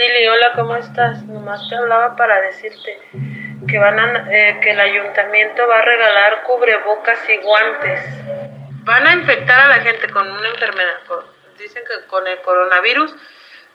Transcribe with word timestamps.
Lili, 0.00 0.28
hola, 0.28 0.52
¿cómo 0.54 0.76
estás? 0.76 1.22
Nomás 1.24 1.68
te 1.68 1.76
hablaba 1.76 2.16
para 2.16 2.40
decirte 2.40 2.98
que 3.68 3.78
van 3.78 3.98
a, 3.98 4.32
eh, 4.32 4.58
que 4.62 4.70
el 4.70 4.80
ayuntamiento 4.80 5.68
va 5.68 5.76
a 5.76 5.82
regalar 5.82 6.42
cubrebocas 6.44 7.18
y 7.28 7.36
guantes. 7.42 8.00
Van 8.84 9.06
a 9.06 9.12
infectar 9.12 9.60
a 9.60 9.68
la 9.68 9.80
gente 9.82 10.08
con 10.08 10.30
una 10.30 10.48
enfermedad, 10.48 11.00
dicen 11.58 11.82
que 11.86 12.06
con 12.06 12.26
el 12.26 12.40
coronavirus, 12.40 13.14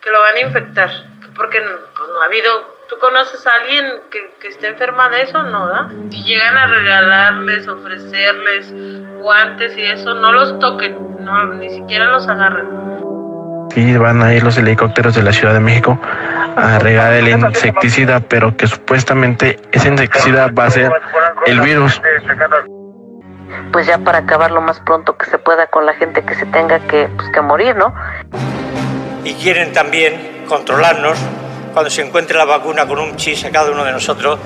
que 0.02 0.10
lo 0.10 0.20
van 0.22 0.36
a 0.38 0.40
infectar, 0.40 0.90
porque 1.36 1.62
no, 1.62 1.72
pues, 1.96 2.10
no 2.10 2.22
ha 2.22 2.26
habido 2.26 2.76
¿Tú 2.90 3.00
conoces 3.00 3.46
a 3.48 3.56
alguien 3.56 3.86
que, 4.12 4.36
que, 4.40 4.50
esté 4.50 4.68
enferma 4.68 5.10
de 5.10 5.24
eso? 5.24 5.42
No, 5.42 5.68
¿da? 5.68 5.90
Si 6.12 6.24
llegan 6.24 6.56
a 6.56 6.68
regalarles, 6.68 7.68
ofrecerles 7.68 8.72
guantes 9.22 9.76
y 9.76 9.82
eso, 9.86 10.14
no 10.14 10.32
los 10.32 10.60
toquen, 10.60 11.26
no, 11.26 11.46
ni 11.56 11.72
siquiera 11.72 12.06
los 12.06 12.28
agarren. 12.28 12.85
Sí, 13.76 13.98
van 13.98 14.24
a 14.24 14.34
ir 14.34 14.42
los 14.42 14.58
helicópteros 14.58 15.16
de 15.16 15.22
la 15.22 15.34
Ciudad 15.34 15.54
de 15.54 15.60
México 15.60 16.00
a 16.56 16.80
regar 16.80 17.12
el 17.12 17.28
insecticida, 17.28 18.22
pero 18.22 18.56
que 18.56 18.68
supuestamente 18.68 19.60
ese 19.74 19.90
insecticida 19.90 20.48
va 20.48 20.68
a 20.68 20.72
ser 20.72 20.94
el 21.46 21.60
virus. 21.60 22.02
Pues 23.74 23.86
ya 23.86 23.98
para 23.98 24.20
acabar 24.20 24.52
lo 24.52 24.62
más 24.62 24.80
pronto 24.80 25.18
que 25.18 25.26
se 25.26 25.38
pueda 25.40 25.68
con 25.68 25.86
la 25.86 25.94
gente 25.94 26.24
que 26.24 26.36
se 26.36 26.46
tenga 26.46 26.80
que, 26.88 27.10
pues, 27.18 27.28
que 27.34 27.42
morir, 27.42 27.76
¿no? 27.76 27.94
Y 29.26 29.34
quieren 29.34 29.74
también 29.74 30.46
controlarnos 30.48 31.18
cuando 31.74 31.90
se 31.90 32.02
encuentre 32.02 32.38
la 32.38 32.46
vacuna 32.46 32.88
con 32.88 33.00
un 33.00 33.18
chis 33.18 33.44
a 33.44 33.52
cada 33.52 33.72
uno 33.72 33.84
de 33.84 33.92
nosotros 33.92 34.40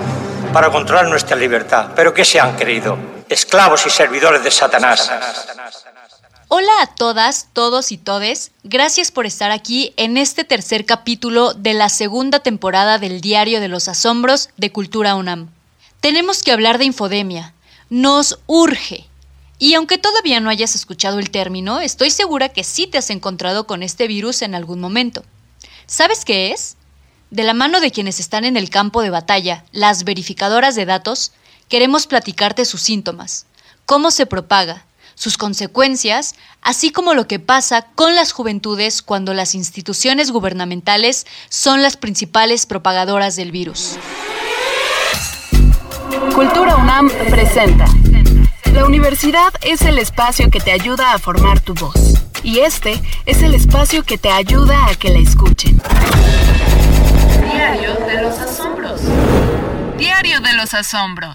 para 0.52 0.70
controlar 0.70 1.06
nuestra 1.06 1.36
libertad. 1.36 1.90
¿Pero 1.94 2.12
qué 2.12 2.24
se 2.24 2.40
han 2.40 2.56
creído? 2.56 2.98
Esclavos 3.28 3.86
y 3.86 3.90
servidores 3.90 4.42
de 4.42 4.50
Satanás. 4.50 5.08
Hola 6.52 6.72
a 6.82 6.88
todas, 6.88 7.46
todos 7.52 7.92
y 7.92 7.96
todes. 7.96 8.50
Gracias 8.64 9.12
por 9.12 9.24
estar 9.24 9.52
aquí 9.52 9.94
en 9.96 10.16
este 10.16 10.42
tercer 10.42 10.84
capítulo 10.84 11.54
de 11.54 11.74
la 11.74 11.88
segunda 11.88 12.40
temporada 12.40 12.98
del 12.98 13.20
Diario 13.20 13.60
de 13.60 13.68
los 13.68 13.86
Asombros 13.86 14.50
de 14.56 14.72
Cultura 14.72 15.14
UNAM. 15.14 15.48
Tenemos 16.00 16.42
que 16.42 16.50
hablar 16.50 16.78
de 16.78 16.86
infodemia. 16.86 17.54
Nos 17.88 18.40
urge. 18.48 19.06
Y 19.60 19.74
aunque 19.74 19.96
todavía 19.96 20.40
no 20.40 20.50
hayas 20.50 20.74
escuchado 20.74 21.20
el 21.20 21.30
término, 21.30 21.78
estoy 21.78 22.10
segura 22.10 22.48
que 22.48 22.64
sí 22.64 22.88
te 22.88 22.98
has 22.98 23.10
encontrado 23.10 23.68
con 23.68 23.84
este 23.84 24.08
virus 24.08 24.42
en 24.42 24.56
algún 24.56 24.80
momento. 24.80 25.22
¿Sabes 25.86 26.24
qué 26.24 26.50
es? 26.50 26.76
De 27.30 27.44
la 27.44 27.54
mano 27.54 27.78
de 27.78 27.92
quienes 27.92 28.18
están 28.18 28.44
en 28.44 28.56
el 28.56 28.70
campo 28.70 29.02
de 29.02 29.10
batalla, 29.10 29.64
las 29.70 30.02
verificadoras 30.02 30.74
de 30.74 30.84
datos, 30.84 31.30
queremos 31.68 32.08
platicarte 32.08 32.64
sus 32.64 32.80
síntomas, 32.80 33.46
cómo 33.86 34.10
se 34.10 34.26
propaga, 34.26 34.84
sus 35.20 35.36
consecuencias, 35.36 36.34
así 36.62 36.92
como 36.92 37.12
lo 37.12 37.28
que 37.28 37.38
pasa 37.38 37.82
con 37.94 38.14
las 38.14 38.32
juventudes 38.32 39.02
cuando 39.02 39.34
las 39.34 39.54
instituciones 39.54 40.30
gubernamentales 40.30 41.26
son 41.50 41.82
las 41.82 41.98
principales 41.98 42.64
propagadoras 42.64 43.36
del 43.36 43.52
virus. 43.52 43.98
Cultura 46.34 46.76
UNAM 46.76 47.10
presenta. 47.28 47.84
La 48.72 48.86
universidad 48.86 49.52
es 49.60 49.82
el 49.82 49.98
espacio 49.98 50.50
que 50.50 50.58
te 50.58 50.72
ayuda 50.72 51.12
a 51.12 51.18
formar 51.18 51.60
tu 51.60 51.74
voz. 51.74 52.14
Y 52.42 52.60
este 52.60 52.98
es 53.26 53.42
el 53.42 53.52
espacio 53.52 54.02
que 54.04 54.16
te 54.16 54.30
ayuda 54.30 54.86
a 54.86 54.94
que 54.94 55.10
la 55.10 55.18
escuchen. 55.18 55.82
Diario 57.52 57.94
de 58.06 58.22
los 58.22 58.38
Asombros. 58.38 59.02
Diario 59.98 60.40
de 60.40 60.54
los 60.54 60.72
Asombros. 60.72 61.34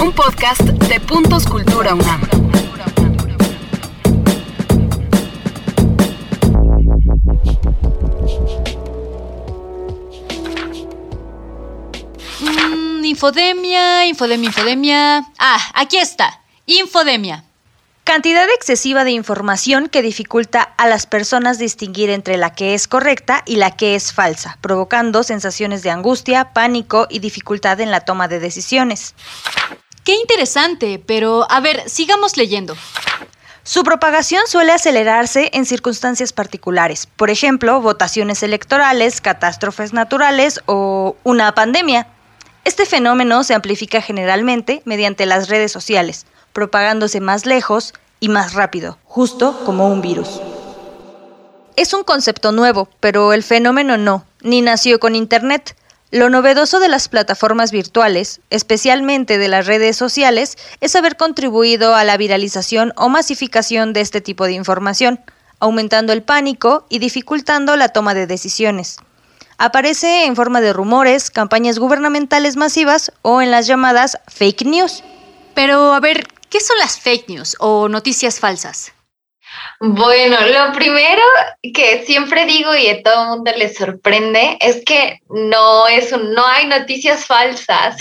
Un 0.00 0.12
podcast 0.12 0.60
de 0.60 1.00
Puntos 1.00 1.46
Cultura 1.46 1.94
UNAM. 1.94 2.43
Infodemia, 13.14 14.06
infodemia, 14.06 14.48
infodemia. 14.48 15.24
Ah, 15.38 15.60
aquí 15.74 15.98
está. 15.98 16.40
Infodemia. 16.66 17.44
Cantidad 18.02 18.48
excesiva 18.50 19.04
de 19.04 19.12
información 19.12 19.88
que 19.88 20.02
dificulta 20.02 20.62
a 20.62 20.88
las 20.88 21.06
personas 21.06 21.58
distinguir 21.58 22.10
entre 22.10 22.36
la 22.36 22.52
que 22.52 22.74
es 22.74 22.88
correcta 22.88 23.42
y 23.46 23.54
la 23.54 23.70
que 23.76 23.94
es 23.94 24.12
falsa, 24.12 24.58
provocando 24.60 25.22
sensaciones 25.22 25.84
de 25.84 25.90
angustia, 25.90 26.52
pánico 26.52 27.06
y 27.08 27.20
dificultad 27.20 27.80
en 27.80 27.92
la 27.92 28.00
toma 28.00 28.26
de 28.26 28.40
decisiones. 28.40 29.14
Qué 30.02 30.16
interesante, 30.16 31.00
pero 31.06 31.46
a 31.48 31.60
ver, 31.60 31.88
sigamos 31.88 32.36
leyendo. 32.36 32.76
Su 33.62 33.84
propagación 33.84 34.42
suele 34.48 34.72
acelerarse 34.72 35.50
en 35.54 35.64
circunstancias 35.64 36.32
particulares, 36.32 37.06
por 37.06 37.30
ejemplo, 37.30 37.80
votaciones 37.80 38.42
electorales, 38.42 39.20
catástrofes 39.20 39.92
naturales 39.92 40.60
o 40.66 41.16
una 41.22 41.54
pandemia. 41.54 42.08
Este 42.64 42.86
fenómeno 42.86 43.44
se 43.44 43.52
amplifica 43.52 44.00
generalmente 44.00 44.80
mediante 44.86 45.26
las 45.26 45.48
redes 45.48 45.70
sociales, 45.70 46.24
propagándose 46.54 47.20
más 47.20 47.44
lejos 47.44 47.92
y 48.20 48.30
más 48.30 48.54
rápido, 48.54 48.98
justo 49.04 49.60
como 49.66 49.88
un 49.88 50.00
virus. 50.00 50.40
Es 51.76 51.92
un 51.92 52.04
concepto 52.04 52.52
nuevo, 52.52 52.88
pero 53.00 53.34
el 53.34 53.42
fenómeno 53.42 53.98
no, 53.98 54.24
ni 54.40 54.62
nació 54.62 54.98
con 54.98 55.14
Internet. 55.14 55.76
Lo 56.10 56.30
novedoso 56.30 56.80
de 56.80 56.88
las 56.88 57.08
plataformas 57.08 57.70
virtuales, 57.70 58.40
especialmente 58.48 59.36
de 59.36 59.48
las 59.48 59.66
redes 59.66 59.96
sociales, 59.96 60.56
es 60.80 60.96
haber 60.96 61.16
contribuido 61.16 61.94
a 61.94 62.04
la 62.04 62.16
viralización 62.16 62.94
o 62.96 63.10
masificación 63.10 63.92
de 63.92 64.00
este 64.00 64.22
tipo 64.22 64.46
de 64.46 64.52
información, 64.52 65.20
aumentando 65.58 66.14
el 66.14 66.22
pánico 66.22 66.86
y 66.88 66.98
dificultando 66.98 67.76
la 67.76 67.90
toma 67.90 68.14
de 68.14 68.26
decisiones. 68.26 68.98
Aparece 69.58 70.24
en 70.24 70.36
forma 70.36 70.60
de 70.60 70.72
rumores, 70.72 71.30
campañas 71.30 71.78
gubernamentales 71.78 72.56
masivas 72.56 73.12
o 73.22 73.40
en 73.40 73.50
las 73.50 73.66
llamadas 73.66 74.18
fake 74.28 74.64
news. 74.64 75.02
Pero, 75.54 75.92
a 75.92 76.00
ver, 76.00 76.26
¿qué 76.50 76.60
son 76.60 76.78
las 76.78 76.98
fake 76.98 77.28
news 77.28 77.56
o 77.60 77.88
noticias 77.88 78.40
falsas? 78.40 78.92
Bueno, 79.80 80.36
lo 80.40 80.72
primero 80.72 81.22
que 81.62 82.04
siempre 82.04 82.46
digo 82.46 82.74
y 82.74 82.88
a 82.88 83.02
todo 83.02 83.22
el 83.22 83.28
mundo 83.30 83.52
le 83.56 83.72
sorprende 83.72 84.56
es 84.60 84.84
que 84.84 85.20
no 85.28 85.86
es 85.86 86.12
un, 86.12 86.32
no 86.32 86.46
hay 86.46 86.66
noticias 86.66 87.26
falsas. 87.26 87.96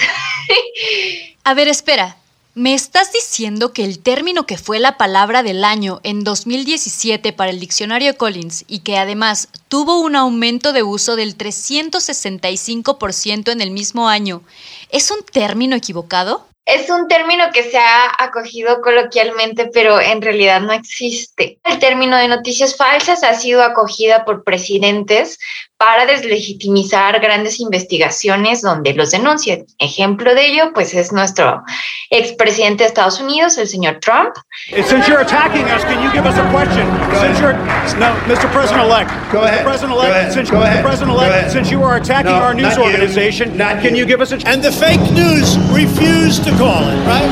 a 1.44 1.54
ver, 1.54 1.68
espera. 1.68 2.16
¿Me 2.56 2.76
estás 2.76 3.12
diciendo 3.12 3.74
que 3.74 3.84
el 3.84 3.98
término 3.98 4.46
que 4.46 4.60
fue 4.60 4.78
la 4.78 4.96
palabra 4.96 5.42
del 5.42 5.64
año 5.64 6.02
en 6.04 6.24
2017 6.24 7.34
para 7.34 7.50
el 7.50 7.60
diccionario 7.60 8.16
Collins 8.16 8.64
y 8.68 8.82
que 8.82 9.00
además 9.00 9.50
tuvo 9.70 10.00
un 10.00 10.16
aumento 10.16 10.72
de 10.72 10.84
uso 10.84 11.16
del 11.16 11.36
365% 11.36 13.52
en 13.52 13.60
el 13.60 13.72
mismo 13.72 14.08
año, 14.08 14.44
es 14.92 15.10
un 15.10 15.26
término 15.26 15.76
equivocado? 15.76 16.46
Es 16.66 16.92
un 16.92 17.08
término 17.08 17.46
que 17.52 17.64
se 17.64 17.80
ha 17.80 18.14
acogido 18.20 18.82
coloquialmente, 18.82 19.72
pero 19.74 20.00
en 20.00 20.22
realidad 20.22 20.62
no 20.62 20.74
existe. 20.74 21.58
El 21.64 21.80
término 21.80 22.18
de 22.18 22.28
noticias 22.28 22.78
falsas 22.78 23.24
ha 23.24 23.34
sido 23.34 23.64
acogida 23.64 24.26
por 24.26 24.44
presidentes 24.44 25.40
para 25.84 26.06
deslegitimizar 26.06 27.20
grandes 27.20 27.60
investigaciones 27.60 28.62
donde 28.62 28.94
los 28.94 29.12
denuncian. 29.12 29.66
Ejemplo 29.80 30.34
de 30.34 30.46
ello, 30.46 30.72
pues 30.74 30.94
es 30.94 31.12
nuestro 31.12 31.62
expresidente 32.10 32.84
de 32.86 32.88
Estados 32.88 33.20
Unidos, 33.20 33.58
el 33.58 33.68
señor 33.68 34.00
Trump. 34.00 34.34
Since 34.70 35.10
you're 35.10 35.20
attacking 35.22 35.66
us, 35.66 35.84
can 35.84 36.02
you 36.02 36.10
give 36.12 36.26
us 36.26 36.38
a 36.38 36.50
question? 36.54 36.88
Since 37.20 37.42
you're 37.42 37.58
no, 38.00 38.16
Mr. 38.34 38.50
President-elect, 38.54 39.12
go 39.34 39.42
ahead. 39.42 39.66
President-elect, 39.66 40.32
since 40.32 40.50
go 40.50 40.62
ahead. 40.64 40.86
President-elect, 40.86 41.52
since 41.52 41.70
you 41.70 41.84
are 41.84 41.98
attacking 41.98 42.32
No, 42.32 42.40
our 42.46 42.54
news 42.54 42.78
not 42.78 42.78
you. 42.78 42.84
organization, 42.86 43.58
Not 43.58 43.82
can 43.82 43.94
you. 43.94 44.04
you 44.04 44.06
give 44.06 44.22
us 44.22 44.32
a 44.32 44.38
And 44.48 44.64
the 44.64 44.72
fake 44.72 45.02
news 45.12 45.58
refused 45.74 46.46
to 46.46 46.52
call 46.52 46.88
it, 46.88 47.00
right? 47.06 47.30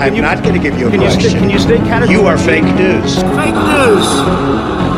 I'm 0.00 0.14
you- 0.14 0.22
not 0.22 0.44
going 0.44 0.54
to 0.54 0.60
give 0.60 0.78
you 0.78 0.86
a 0.86 0.90
can 0.92 1.00
you 1.02 1.08
question. 1.08 1.30
sta- 1.30 1.38
can 1.40 1.50
you 1.50 1.58
state 1.58 1.82
categorically- 1.90 2.14
You 2.14 2.26
are 2.28 2.38
fake 2.38 2.70
news. 2.76 3.16
Fake 3.34 3.58
news. 3.74 4.97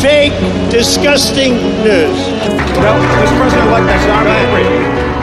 Fake, 0.00 0.32
disgusting 0.70 1.52
news. 1.84 2.18
No, 2.80 2.96
Mr. 2.96 3.36
President-elect, 3.36 4.06
not. 4.08 5.20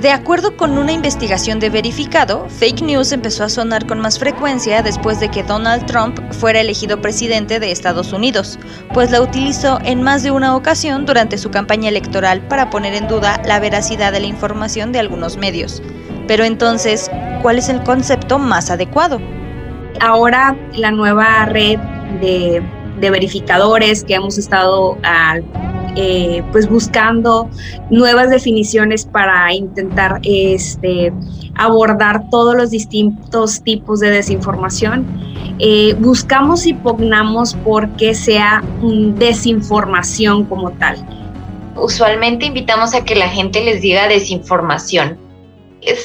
De 0.00 0.12
acuerdo 0.12 0.56
con 0.56 0.78
una 0.78 0.92
investigación 0.92 1.58
de 1.58 1.68
verificado, 1.68 2.46
fake 2.48 2.82
news 2.82 3.10
empezó 3.10 3.42
a 3.42 3.48
sonar 3.48 3.88
con 3.88 3.98
más 3.98 4.20
frecuencia 4.20 4.82
después 4.82 5.18
de 5.18 5.32
que 5.32 5.42
Donald 5.42 5.84
Trump 5.86 6.20
fuera 6.32 6.60
elegido 6.60 7.02
presidente 7.02 7.58
de 7.58 7.72
Estados 7.72 8.12
Unidos, 8.12 8.60
pues 8.94 9.10
la 9.10 9.20
utilizó 9.20 9.80
en 9.84 10.00
más 10.00 10.22
de 10.22 10.30
una 10.30 10.54
ocasión 10.54 11.06
durante 11.06 11.38
su 11.38 11.50
campaña 11.50 11.88
electoral 11.88 12.40
para 12.46 12.70
poner 12.70 12.94
en 12.94 13.08
duda 13.08 13.42
la 13.44 13.58
veracidad 13.58 14.12
de 14.12 14.20
la 14.20 14.26
información 14.28 14.92
de 14.92 15.00
algunos 15.00 15.36
medios. 15.36 15.82
Pero 16.28 16.44
entonces, 16.44 17.10
¿cuál 17.42 17.58
es 17.58 17.68
el 17.68 17.82
concepto 17.82 18.38
más 18.38 18.70
adecuado? 18.70 19.20
Ahora 20.00 20.56
la 20.74 20.90
nueva 20.90 21.46
red 21.46 21.78
de, 22.20 22.62
verificadores 23.00 24.04
que 24.04 24.14
hemos 24.14 24.36
estado 24.36 24.98
ah, 25.04 25.38
eh, 25.96 26.42
pues 26.52 26.68
buscando 26.68 27.48
nuevas 27.88 28.28
definiciones 28.28 29.06
para 29.06 29.54
intentar 29.54 30.20
este, 30.22 31.10
abordar 31.54 32.28
todos 32.28 32.54
los 32.54 32.70
distintos 32.70 33.62
tipos 33.62 34.00
de 34.00 34.10
desinformación 34.10 35.06
eh, 35.62 35.94
buscamos 35.98 36.66
y 36.66 36.72
pugnamos 36.72 37.54
porque 37.64 38.14
sea 38.14 38.64
desinformación 38.82 40.46
como 40.46 40.70
tal. 40.70 40.96
Usualmente 41.76 42.46
invitamos 42.46 42.94
a 42.94 43.04
que 43.04 43.14
la 43.14 43.28
gente 43.28 43.62
les 43.62 43.82
diga 43.82 44.08
desinformación. 44.08 45.18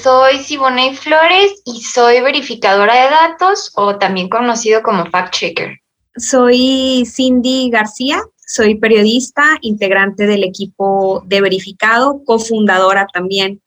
Soy 0.01 0.39
Siboney 0.39 0.95
Flores 0.95 1.62
y 1.66 1.81
soy 1.81 2.22
verificadora 2.22 2.94
de 2.95 3.10
datos 3.10 3.72
o 3.75 3.98
también 3.98 4.30
conocido 4.30 4.81
como 4.81 5.06
fact 5.07 5.33
checker. 5.33 5.80
Soy 6.16 7.04
Cindy 7.06 7.69
García, 7.69 8.22
soy 8.48 8.75
periodista, 8.75 9.57
integrante 9.62 10.27
del 10.27 10.44
equipo 10.44 11.24
de 11.25 11.42
verificado, 11.42 12.22
cofundadora 12.25 13.06
también. 13.12 13.62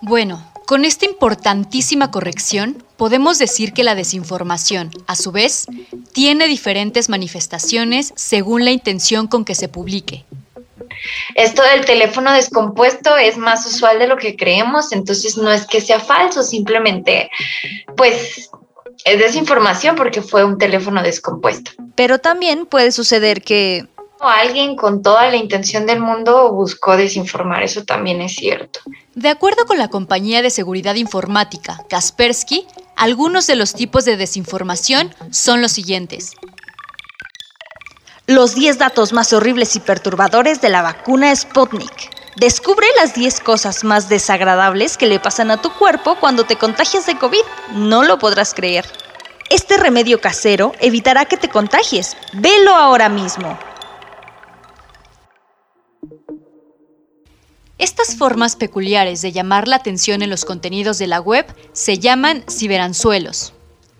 Bueno, 0.00 0.44
con 0.66 0.84
esta 0.84 1.04
importantísima 1.04 2.10
corrección, 2.10 2.82
podemos 2.96 3.38
decir 3.38 3.72
que 3.72 3.84
la 3.84 3.94
desinformación, 3.94 4.90
a 5.06 5.16
su 5.16 5.32
vez, 5.32 5.66
tiene 6.12 6.46
diferentes 6.46 7.08
manifestaciones 7.08 8.12
según 8.14 8.64
la 8.64 8.70
intención 8.70 9.26
con 9.26 9.44
que 9.44 9.54
se 9.54 9.68
publique. 9.68 10.24
Esto 11.34 11.62
del 11.62 11.84
teléfono 11.84 12.32
descompuesto 12.32 13.16
es 13.16 13.36
más 13.36 13.66
usual 13.66 13.98
de 13.98 14.06
lo 14.06 14.16
que 14.16 14.36
creemos, 14.36 14.92
entonces 14.92 15.36
no 15.36 15.50
es 15.50 15.66
que 15.66 15.80
sea 15.80 16.00
falso, 16.00 16.42
simplemente 16.42 17.30
pues 17.96 18.50
es 19.04 19.18
desinformación 19.18 19.96
porque 19.96 20.22
fue 20.22 20.44
un 20.44 20.58
teléfono 20.58 21.02
descompuesto. 21.02 21.72
Pero 21.94 22.18
también 22.18 22.66
puede 22.66 22.92
suceder 22.92 23.42
que 23.42 23.86
alguien 24.20 24.76
con 24.76 25.02
toda 25.02 25.28
la 25.28 25.36
intención 25.36 25.86
del 25.86 26.00
mundo 26.00 26.52
buscó 26.52 26.96
desinformar, 26.96 27.62
eso 27.62 27.84
también 27.84 28.20
es 28.20 28.34
cierto. 28.34 28.80
De 29.14 29.28
acuerdo 29.28 29.66
con 29.66 29.78
la 29.78 29.88
compañía 29.88 30.42
de 30.42 30.50
seguridad 30.50 30.94
informática 30.94 31.84
Kaspersky, 31.88 32.66
algunos 32.96 33.46
de 33.46 33.56
los 33.56 33.74
tipos 33.74 34.04
de 34.04 34.16
desinformación 34.16 35.14
son 35.30 35.60
los 35.60 35.72
siguientes. 35.72 36.32
Los 38.26 38.54
10 38.54 38.78
datos 38.78 39.12
más 39.12 39.34
horribles 39.34 39.76
y 39.76 39.80
perturbadores 39.80 40.62
de 40.62 40.70
la 40.70 40.80
vacuna 40.80 41.36
Sputnik. 41.36 42.10
Descubre 42.36 42.86
las 42.96 43.14
10 43.14 43.40
cosas 43.40 43.84
más 43.84 44.08
desagradables 44.08 44.96
que 44.96 45.06
le 45.06 45.20
pasan 45.20 45.50
a 45.50 45.60
tu 45.60 45.70
cuerpo 45.70 46.16
cuando 46.18 46.44
te 46.44 46.56
contagias 46.56 47.04
de 47.04 47.18
COVID. 47.18 47.42
No 47.74 48.02
lo 48.02 48.18
podrás 48.18 48.54
creer. 48.54 48.86
Este 49.50 49.76
remedio 49.76 50.22
casero 50.22 50.72
evitará 50.80 51.26
que 51.26 51.36
te 51.36 51.50
contagies. 51.50 52.16
Velo 52.32 52.74
ahora 52.74 53.10
mismo. 53.10 53.58
Estas 57.76 58.16
formas 58.16 58.56
peculiares 58.56 59.20
de 59.20 59.32
llamar 59.32 59.68
la 59.68 59.76
atención 59.76 60.22
en 60.22 60.30
los 60.30 60.46
contenidos 60.46 60.96
de 60.96 61.08
la 61.08 61.20
web 61.20 61.44
se 61.74 61.98
llaman 61.98 62.42
ciberanzuelos. 62.48 63.52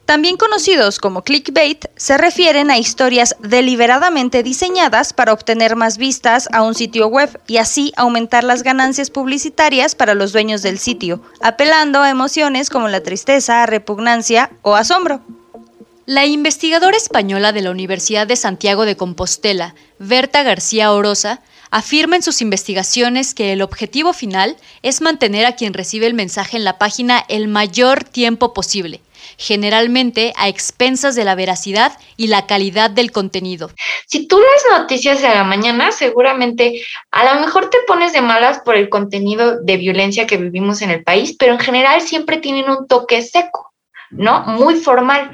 También 0.07 0.37
conocidos 0.37 0.99
como 0.99 1.23
clickbait, 1.23 1.87
se 1.97 2.19
refieren 2.19 2.71
a 2.71 2.77
historias 2.77 3.37
deliberadamente 3.41 4.43
diseñadas 4.43 5.15
para 5.15 5.33
obtener 5.33 5.77
más 5.77 5.97
vistas 5.97 6.47
a 6.53 6.63
un 6.63 6.75
sitio 6.75 7.07
web 7.07 7.41
y 7.47 7.57
así 7.57 7.93
aumentar 7.97 8.45
las 8.45 8.63
ganancias 8.63 9.09
publicitarias 9.09 9.95
para 9.95 10.15
los 10.15 10.33
dueños 10.33 10.61
del 10.61 10.79
sitio, 10.79 11.23
apelando 11.41 12.03
a 12.03 12.11
emociones 12.11 12.69
como 12.69 12.89
la 12.89 13.03
tristeza, 13.03 13.65
repugnancia 13.65 14.51
o 14.61 14.75
asombro. 14.75 15.23
La 16.05 16.27
investigadora 16.27 16.99
española 16.99 17.53
de 17.53 17.63
la 17.63 17.71
Universidad 17.71 18.27
de 18.27 18.37
Santiago 18.37 18.85
de 18.85 18.99
Compostela, 18.99 19.75
Berta 19.99 20.43
García 20.43 20.93
Orosa, 20.93 21.41
afirma 21.71 22.17
en 22.17 22.23
sus 22.23 22.43
investigaciones 22.43 23.33
que 23.33 23.55
el 23.55 23.63
objetivo 23.63 24.13
final 24.13 24.59
es 24.83 25.01
mantener 25.01 25.47
a 25.47 25.57
quien 25.57 25.73
recibe 25.73 26.07
el 26.07 26.13
mensaje 26.13 26.59
en 26.59 26.65
la 26.65 26.79
página 26.79 27.25
el 27.29 27.49
mayor 27.49 28.05
tiempo 28.05 28.53
posible, 28.53 29.01
generalmente 29.37 30.33
a 30.37 30.49
expensas 30.49 31.15
de 31.15 31.25
la 31.25 31.35
veracidad 31.35 31.99
y 32.17 32.29
la 32.29 32.47
calidad 32.47 32.91
del 32.91 33.13
contenido. 33.13 33.71
Si 34.07 34.27
tú 34.27 34.39
lees 34.39 34.81
noticias 34.81 35.21
de 35.23 35.29
la 35.29 35.45
mañana, 35.45 35.93
seguramente 35.93 36.83
a 37.11 37.25
lo 37.25 37.41
mejor 37.41 37.71
te 37.71 37.79
pones 37.87 38.13
de 38.13 38.21
malas 38.21 38.61
por 38.61 38.77
el 38.77 38.89
contenido 38.89 39.61
de 39.61 39.77
violencia 39.77 40.27
que 40.27 40.37
vivimos 40.37 40.83
en 40.83 40.91
el 40.91 41.03
país, 41.05 41.37
pero 41.39 41.53
en 41.53 41.61
general 41.61 42.01
siempre 42.01 42.39
tienen 42.39 42.69
un 42.71 42.87
toque 42.87 43.23
seco, 43.23 43.73
¿no? 44.11 44.43
Muy 44.43 44.77
formal. 44.77 45.31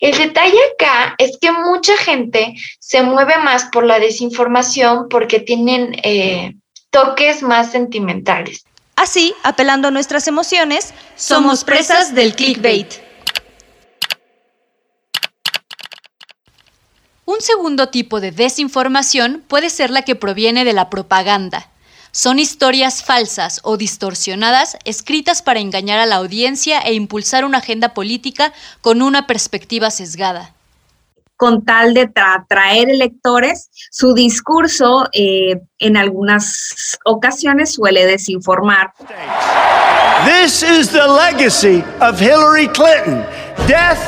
El 0.00 0.16
detalle 0.16 0.58
acá 0.74 1.14
es 1.18 1.38
que 1.40 1.50
mucha 1.52 1.96
gente 1.96 2.54
se 2.78 3.02
mueve 3.02 3.36
más 3.38 3.64
por 3.66 3.84
la 3.84 3.98
desinformación 3.98 5.08
porque 5.08 5.40
tienen 5.40 5.96
eh, 6.02 6.54
toques 6.90 7.42
más 7.42 7.72
sentimentales. 7.72 8.64
Así, 8.96 9.34
apelando 9.42 9.88
a 9.88 9.90
nuestras 9.90 10.28
emociones, 10.28 10.94
somos 11.16 11.64
presas 11.64 12.14
del 12.14 12.34
clickbait. 12.34 12.94
Un 17.26 17.33
segundo 17.44 17.88
tipo 17.88 18.20
de 18.20 18.32
desinformación 18.32 19.44
puede 19.46 19.70
ser 19.70 19.90
la 19.90 20.02
que 20.02 20.16
proviene 20.16 20.64
de 20.64 20.72
la 20.72 20.90
propaganda. 20.90 21.68
Son 22.10 22.38
historias 22.38 23.02
falsas 23.02 23.60
o 23.64 23.76
distorsionadas 23.76 24.76
escritas 24.84 25.42
para 25.42 25.60
engañar 25.60 25.98
a 25.98 26.06
la 26.06 26.16
audiencia 26.16 26.78
e 26.80 26.94
impulsar 26.94 27.44
una 27.44 27.58
agenda 27.58 27.92
política 27.92 28.52
con 28.80 29.02
una 29.02 29.26
perspectiva 29.26 29.90
sesgada. 29.90 30.54
Con 31.36 31.64
tal 31.64 31.92
de 31.92 32.08
atraer 32.14 32.88
electores, 32.88 33.68
su 33.90 34.14
discurso 34.14 35.08
eh, 35.12 35.60
en 35.80 35.96
algunas 35.96 36.96
ocasiones 37.04 37.74
suele 37.74 38.06
desinformar. 38.06 38.92
This 40.24 40.62
is 40.62 40.88
the 40.90 41.08
legacy 41.08 41.82
of 42.00 42.20
Hillary 42.20 42.68
Clinton. 42.68 43.26
Death, 43.66 43.98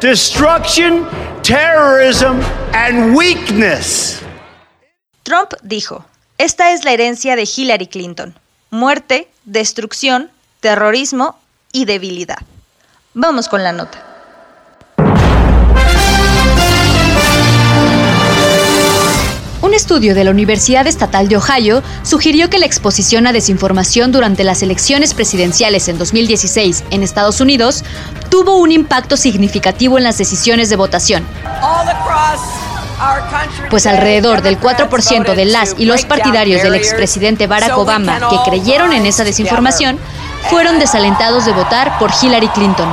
destruction, 0.00 1.06
terrorism 1.42 2.40
and 2.72 3.16
weakness. 3.16 4.20
Trump 5.24 5.54
dijo, 5.62 6.04
esta 6.38 6.72
es 6.72 6.84
la 6.84 6.92
herencia 6.92 7.36
de 7.36 7.48
Hillary 7.56 7.88
Clinton. 7.88 8.34
Muerte, 8.70 9.28
destrucción, 9.44 10.30
terrorismo 10.60 11.36
y 11.72 11.84
debilidad. 11.84 12.38
Vamos 13.14 13.48
con 13.48 13.62
la 13.62 13.72
nota. 13.72 14.12
Un 19.62 19.74
estudio 19.74 20.14
de 20.14 20.24
la 20.24 20.32
Universidad 20.32 20.86
Estatal 20.86 21.28
de 21.28 21.36
Ohio 21.36 21.82
sugirió 22.02 22.50
que 22.50 22.58
la 22.58 22.66
exposición 22.66 23.26
a 23.26 23.32
desinformación 23.32 24.12
durante 24.12 24.44
las 24.44 24.62
elecciones 24.62 25.14
presidenciales 25.14 25.88
en 25.88 25.98
2016 25.98 26.84
en 26.90 27.02
Estados 27.02 27.40
Unidos 27.40 27.84
tuvo 28.32 28.56
un 28.56 28.72
impacto 28.72 29.18
significativo 29.18 29.98
en 29.98 30.04
las 30.04 30.16
decisiones 30.16 30.70
de 30.70 30.76
votación 30.76 31.22
pues 33.68 33.86
alrededor 33.86 34.40
del 34.40 34.58
4% 34.58 35.34
de 35.34 35.44
las 35.44 35.74
y 35.76 35.84
los 35.84 36.06
partidarios 36.06 36.62
del 36.62 36.74
expresidente 36.74 37.46
Barack 37.46 37.76
Obama 37.76 38.30
que 38.30 38.38
creyeron 38.48 38.94
en 38.94 39.04
esa 39.04 39.24
desinformación 39.24 39.98
fueron 40.48 40.78
desalentados 40.78 41.44
de 41.44 41.52
votar 41.52 41.98
por 41.98 42.10
Hillary 42.22 42.48
Clinton. 42.48 42.88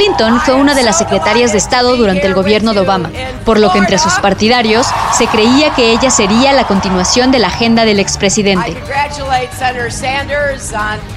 Clinton 0.00 0.40
fue 0.40 0.54
una 0.54 0.74
de 0.74 0.82
las 0.82 0.96
secretarias 0.96 1.52
de 1.52 1.58
Estado 1.58 1.94
durante 1.94 2.26
el 2.26 2.32
gobierno 2.32 2.72
de 2.72 2.80
Obama, 2.80 3.10
por 3.44 3.60
lo 3.60 3.70
que 3.70 3.76
entre 3.76 3.98
sus 3.98 4.14
partidarios 4.14 4.86
se 5.12 5.26
creía 5.26 5.74
que 5.74 5.92
ella 5.92 6.10
sería 6.10 6.54
la 6.54 6.66
continuación 6.66 7.30
de 7.30 7.38
la 7.38 7.48
agenda 7.48 7.84
del 7.84 8.00
expresidente. 8.00 8.78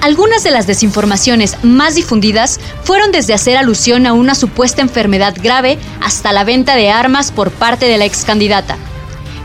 Algunas 0.02 0.44
de 0.44 0.52
las 0.52 0.68
desinformaciones 0.68 1.56
más 1.64 1.96
difundidas 1.96 2.60
fueron 2.84 3.14
desde 3.14 3.34
hacer 3.34 3.56
alusión 3.56 4.06
a 4.06 4.12
una 4.12 4.36
supuesta 4.36 4.82
enfermedad 4.82 5.34
grave 5.42 5.80
hasta 6.02 6.34
la 6.34 6.44
venta 6.44 6.76
de 6.76 6.92
armas 6.92 7.32
por 7.32 7.52
parte 7.52 7.86
de 7.86 7.98
la 7.98 8.04
ex 8.04 8.26
candidata. 8.26 8.76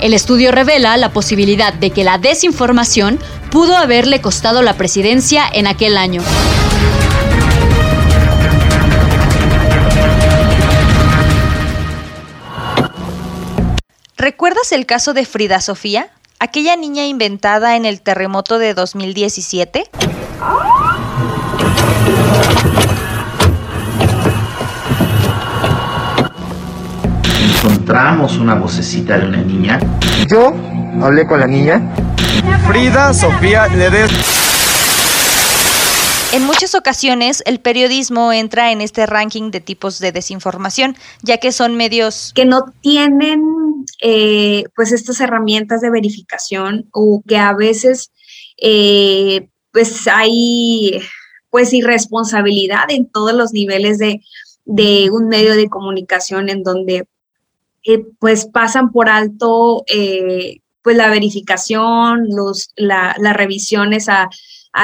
El 0.01 0.15
estudio 0.15 0.51
revela 0.51 0.97
la 0.97 1.13
posibilidad 1.13 1.73
de 1.73 1.91
que 1.91 2.03
la 2.03 2.19
desinformación 2.19 3.21
pudo 3.53 3.77
haberle 3.77 4.21
costado 4.21 4.63
la 4.63 4.75
presidencia 4.75 5.45
en 5.53 5.69
aquel 5.69 5.97
año. 5.97 6.23
¿Recuerdas 14.19 14.73
el 14.73 14.85
caso 14.85 15.15
de 15.15 15.25
Frida 15.25 15.61
Sofía? 15.61 16.09
Aquella 16.41 16.75
niña 16.75 17.07
inventada 17.07 17.77
en 17.77 17.85
el 17.85 18.01
terremoto 18.01 18.59
de 18.59 18.75
2017. 18.75 19.85
Encontramos 27.63 28.39
una 28.39 28.57
vocecita 28.57 29.19
de 29.19 29.27
una 29.29 29.39
niña. 29.39 29.79
Yo 30.29 30.53
hablé 31.01 31.25
con 31.25 31.39
la 31.39 31.47
niña. 31.47 31.81
Frida 32.67 33.15
Sofía 33.15 33.69
Ledesma. 33.69 34.38
Muchas 36.59 36.75
ocasiones 36.75 37.41
el 37.47 37.61
periodismo 37.61 38.33
entra 38.33 38.73
en 38.73 38.81
este 38.81 39.07
ranking 39.07 39.53
de 39.53 39.61
tipos 39.61 40.01
de 40.01 40.11
desinformación, 40.11 40.97
ya 41.23 41.39
que 41.39 41.53
son 41.53 41.77
medios 41.77 42.33
que 42.35 42.47
no 42.47 42.65
tienen 42.81 43.87
eh, 44.03 44.65
pues 44.75 44.91
estas 44.91 45.21
herramientas 45.21 45.83
de 45.83 45.91
verificación 45.93 46.89
o 46.91 47.23
que 47.29 47.37
a 47.37 47.55
veces 47.55 48.11
eh, 48.61 49.47
pues 49.71 50.09
hay 50.09 51.01
pues 51.49 51.73
irresponsabilidad 51.73 52.91
en 52.91 53.07
todos 53.07 53.35
los 53.35 53.53
niveles 53.53 53.99
de, 53.99 54.21
de 54.65 55.11
un 55.13 55.29
medio 55.29 55.55
de 55.55 55.69
comunicación 55.69 56.49
en 56.49 56.65
donde 56.65 57.07
eh, 57.85 58.05
pues 58.19 58.47
pasan 58.47 58.91
por 58.91 59.09
alto 59.09 59.85
pues 60.83 60.97
la 60.97 61.09
verificación, 61.09 62.27
los, 62.31 62.71
las 62.75 63.37
revisiones 63.37 64.09
a, 64.09 64.29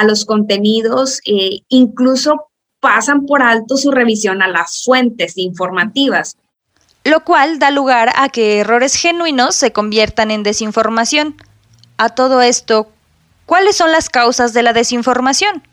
los 0.03 0.25
contenidos, 0.25 1.21
eh, 1.25 1.61
incluso 1.69 2.49
pasan 2.79 3.25
por 3.25 3.41
alto 3.41 3.77
su 3.77 3.91
revisión 3.91 4.41
a 4.41 4.47
las 4.47 4.83
fuentes 4.83 5.37
informativas. 5.37 6.35
Lo 7.03 7.23
cual 7.23 7.59
da 7.59 7.71
lugar 7.71 8.11
a 8.15 8.29
que 8.29 8.59
errores 8.59 8.95
genuinos 8.95 9.55
se 9.55 9.71
conviertan 9.71 10.31
en 10.31 10.43
desinformación. 10.43 11.35
A 11.97 12.09
todo 12.09 12.41
esto, 12.41 12.89
¿cuáles 13.45 13.75
son 13.75 13.91
las 13.91 14.09
causas 14.09 14.53
de 14.53 14.63
la 14.63 14.73
desinformación? 14.73 15.63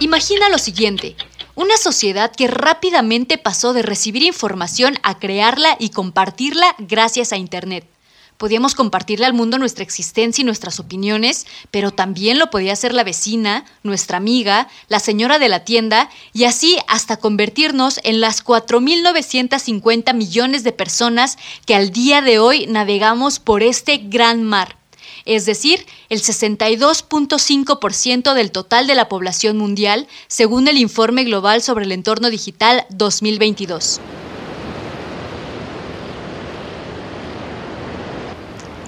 Imagina 0.00 0.48
lo 0.48 0.58
siguiente, 0.58 1.16
una 1.54 1.76
sociedad 1.76 2.32
que 2.34 2.48
rápidamente 2.48 3.38
pasó 3.38 3.72
de 3.72 3.82
recibir 3.82 4.22
información 4.22 4.98
a 5.02 5.18
crearla 5.18 5.76
y 5.78 5.90
compartirla 5.90 6.74
gracias 6.78 7.32
a 7.32 7.36
Internet. 7.36 7.91
Podíamos 8.36 8.74
compartirle 8.74 9.26
al 9.26 9.34
mundo 9.34 9.58
nuestra 9.58 9.84
existencia 9.84 10.42
y 10.42 10.44
nuestras 10.44 10.80
opiniones, 10.80 11.46
pero 11.70 11.90
también 11.90 12.38
lo 12.38 12.50
podía 12.50 12.72
hacer 12.72 12.92
la 12.92 13.04
vecina, 13.04 13.64
nuestra 13.82 14.16
amiga, 14.16 14.68
la 14.88 14.98
señora 14.98 15.38
de 15.38 15.48
la 15.48 15.64
tienda, 15.64 16.10
y 16.32 16.44
así 16.44 16.78
hasta 16.88 17.16
convertirnos 17.16 18.00
en 18.02 18.20
las 18.20 18.44
4.950 18.44 20.14
millones 20.14 20.64
de 20.64 20.72
personas 20.72 21.38
que 21.66 21.74
al 21.74 21.90
día 21.90 22.20
de 22.20 22.38
hoy 22.38 22.66
navegamos 22.66 23.38
por 23.38 23.62
este 23.62 23.98
gran 23.98 24.42
mar 24.42 24.76
es 25.24 25.46
decir, 25.46 25.86
el 26.08 26.20
62.5% 26.20 28.34
del 28.34 28.50
total 28.50 28.86
de 28.86 28.94
la 28.94 29.08
población 29.08 29.56
mundial, 29.56 30.08
según 30.26 30.68
el 30.68 30.78
Informe 30.78 31.24
Global 31.24 31.62
sobre 31.62 31.84
el 31.84 31.92
Entorno 31.92 32.30
Digital 32.30 32.86
2022. 32.90 34.00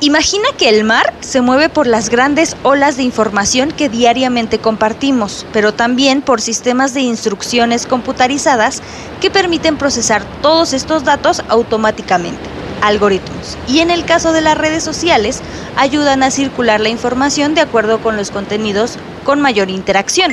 Imagina 0.04 0.44
que 0.58 0.68
el 0.68 0.84
mar 0.84 1.14
se 1.20 1.40
mueve 1.40 1.70
por 1.70 1.86
las 1.86 2.10
grandes 2.10 2.58
olas 2.62 2.98
de 2.98 3.02
información 3.02 3.72
que 3.72 3.88
diariamente 3.88 4.58
compartimos, 4.58 5.46
pero 5.50 5.72
también 5.72 6.20
por 6.20 6.42
sistemas 6.42 6.92
de 6.92 7.00
instrucciones 7.00 7.86
computarizadas 7.86 8.82
que 9.22 9.30
permiten 9.30 9.78
procesar 9.78 10.22
todos 10.42 10.74
estos 10.74 11.04
datos 11.04 11.42
automáticamente 11.48 12.38
algoritmos. 12.82 13.56
Y 13.66 13.78
en 13.78 13.90
el 13.90 14.04
caso 14.04 14.34
de 14.34 14.42
las 14.42 14.58
redes 14.58 14.84
sociales, 14.84 15.40
ayudan 15.74 16.22
a 16.22 16.30
circular 16.30 16.80
la 16.80 16.90
información 16.90 17.54
de 17.54 17.62
acuerdo 17.62 18.02
con 18.02 18.18
los 18.18 18.30
contenidos 18.30 18.98
con 19.24 19.40
mayor 19.40 19.70
interacción. 19.70 20.32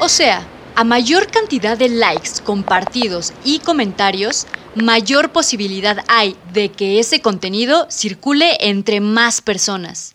O 0.00 0.10
sea, 0.10 0.46
a 0.80 0.84
mayor 0.84 1.26
cantidad 1.30 1.76
de 1.76 1.90
likes, 1.90 2.40
compartidos 2.42 3.34
y 3.44 3.58
comentarios, 3.58 4.46
mayor 4.74 5.30
posibilidad 5.30 6.02
hay 6.08 6.38
de 6.54 6.72
que 6.72 6.98
ese 6.98 7.20
contenido 7.20 7.86
circule 7.90 8.56
entre 8.60 9.02
más 9.02 9.42
personas. 9.42 10.14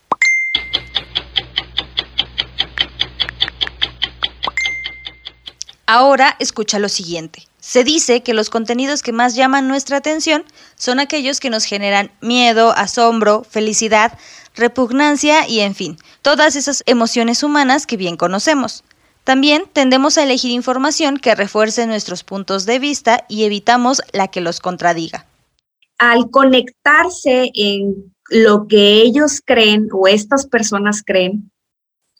Ahora 5.86 6.34
escucha 6.40 6.80
lo 6.80 6.88
siguiente. 6.88 7.46
Se 7.60 7.84
dice 7.84 8.24
que 8.24 8.34
los 8.34 8.50
contenidos 8.50 9.04
que 9.04 9.12
más 9.12 9.36
llaman 9.36 9.68
nuestra 9.68 9.98
atención 9.98 10.44
son 10.74 10.98
aquellos 10.98 11.38
que 11.38 11.48
nos 11.48 11.64
generan 11.64 12.10
miedo, 12.20 12.72
asombro, 12.76 13.46
felicidad, 13.48 14.18
repugnancia 14.56 15.46
y 15.46 15.60
en 15.60 15.76
fin, 15.76 15.96
todas 16.22 16.56
esas 16.56 16.82
emociones 16.86 17.44
humanas 17.44 17.86
que 17.86 17.96
bien 17.96 18.16
conocemos. 18.16 18.82
También 19.26 19.64
tendemos 19.72 20.18
a 20.18 20.22
elegir 20.22 20.52
información 20.52 21.16
que 21.16 21.34
refuerce 21.34 21.84
nuestros 21.88 22.22
puntos 22.22 22.64
de 22.64 22.78
vista 22.78 23.24
y 23.28 23.42
evitamos 23.42 24.00
la 24.12 24.28
que 24.28 24.40
los 24.40 24.60
contradiga. 24.60 25.26
Al 25.98 26.30
conectarse 26.30 27.50
en 27.52 28.14
lo 28.30 28.68
que 28.68 29.02
ellos 29.02 29.42
creen 29.44 29.88
o 29.92 30.06
estas 30.06 30.46
personas 30.46 31.02
creen, 31.04 31.50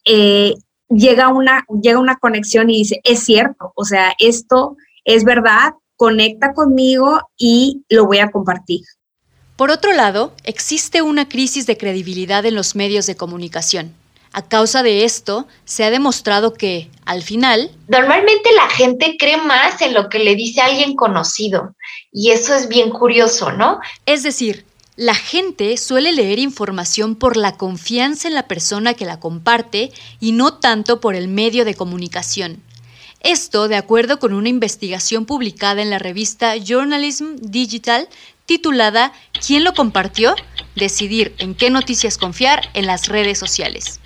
eh, 0.04 0.54
llega, 0.88 1.28
una, 1.28 1.64
llega 1.80 2.00
una 2.00 2.16
conexión 2.16 2.70
y 2.70 2.78
dice, 2.78 3.00
es 3.04 3.20
cierto, 3.20 3.72
o 3.76 3.84
sea, 3.84 4.12
esto 4.18 4.76
es 5.04 5.22
verdad, 5.22 5.74
conecta 5.94 6.54
conmigo 6.54 7.20
y 7.36 7.84
lo 7.88 8.06
voy 8.06 8.18
a 8.18 8.32
compartir. 8.32 8.80
Por 9.54 9.70
otro 9.70 9.92
lado, 9.92 10.34
existe 10.42 11.02
una 11.02 11.28
crisis 11.28 11.66
de 11.66 11.78
credibilidad 11.78 12.44
en 12.44 12.56
los 12.56 12.74
medios 12.74 13.06
de 13.06 13.14
comunicación. 13.14 13.94
A 14.36 14.42
causa 14.42 14.82
de 14.82 15.04
esto, 15.04 15.46
se 15.64 15.82
ha 15.82 15.90
demostrado 15.90 16.52
que, 16.52 16.90
al 17.06 17.22
final... 17.22 17.70
Normalmente 17.88 18.50
la 18.54 18.68
gente 18.68 19.16
cree 19.18 19.38
más 19.38 19.80
en 19.80 19.94
lo 19.94 20.10
que 20.10 20.18
le 20.18 20.36
dice 20.36 20.60
alguien 20.60 20.94
conocido, 20.94 21.74
y 22.12 22.32
eso 22.32 22.54
es 22.54 22.68
bien 22.68 22.90
curioso, 22.90 23.50
¿no? 23.52 23.80
Es 24.04 24.22
decir, 24.22 24.66
la 24.94 25.14
gente 25.14 25.74
suele 25.78 26.12
leer 26.12 26.38
información 26.38 27.14
por 27.16 27.38
la 27.38 27.56
confianza 27.56 28.28
en 28.28 28.34
la 28.34 28.46
persona 28.46 28.92
que 28.92 29.06
la 29.06 29.20
comparte 29.20 29.90
y 30.20 30.32
no 30.32 30.52
tanto 30.52 31.00
por 31.00 31.14
el 31.14 31.28
medio 31.28 31.64
de 31.64 31.74
comunicación. 31.74 32.62
Esto 33.20 33.68
de 33.68 33.76
acuerdo 33.76 34.18
con 34.18 34.34
una 34.34 34.50
investigación 34.50 35.24
publicada 35.24 35.80
en 35.80 35.88
la 35.88 35.98
revista 35.98 36.58
Journalism 36.58 37.36
Digital 37.40 38.06
titulada 38.44 39.14
¿Quién 39.46 39.64
lo 39.64 39.72
compartió? 39.72 40.34
Decidir 40.74 41.34
en 41.38 41.54
qué 41.54 41.70
noticias 41.70 42.18
confiar 42.18 42.68
en 42.74 42.84
las 42.84 43.08
redes 43.08 43.38
sociales. 43.38 43.98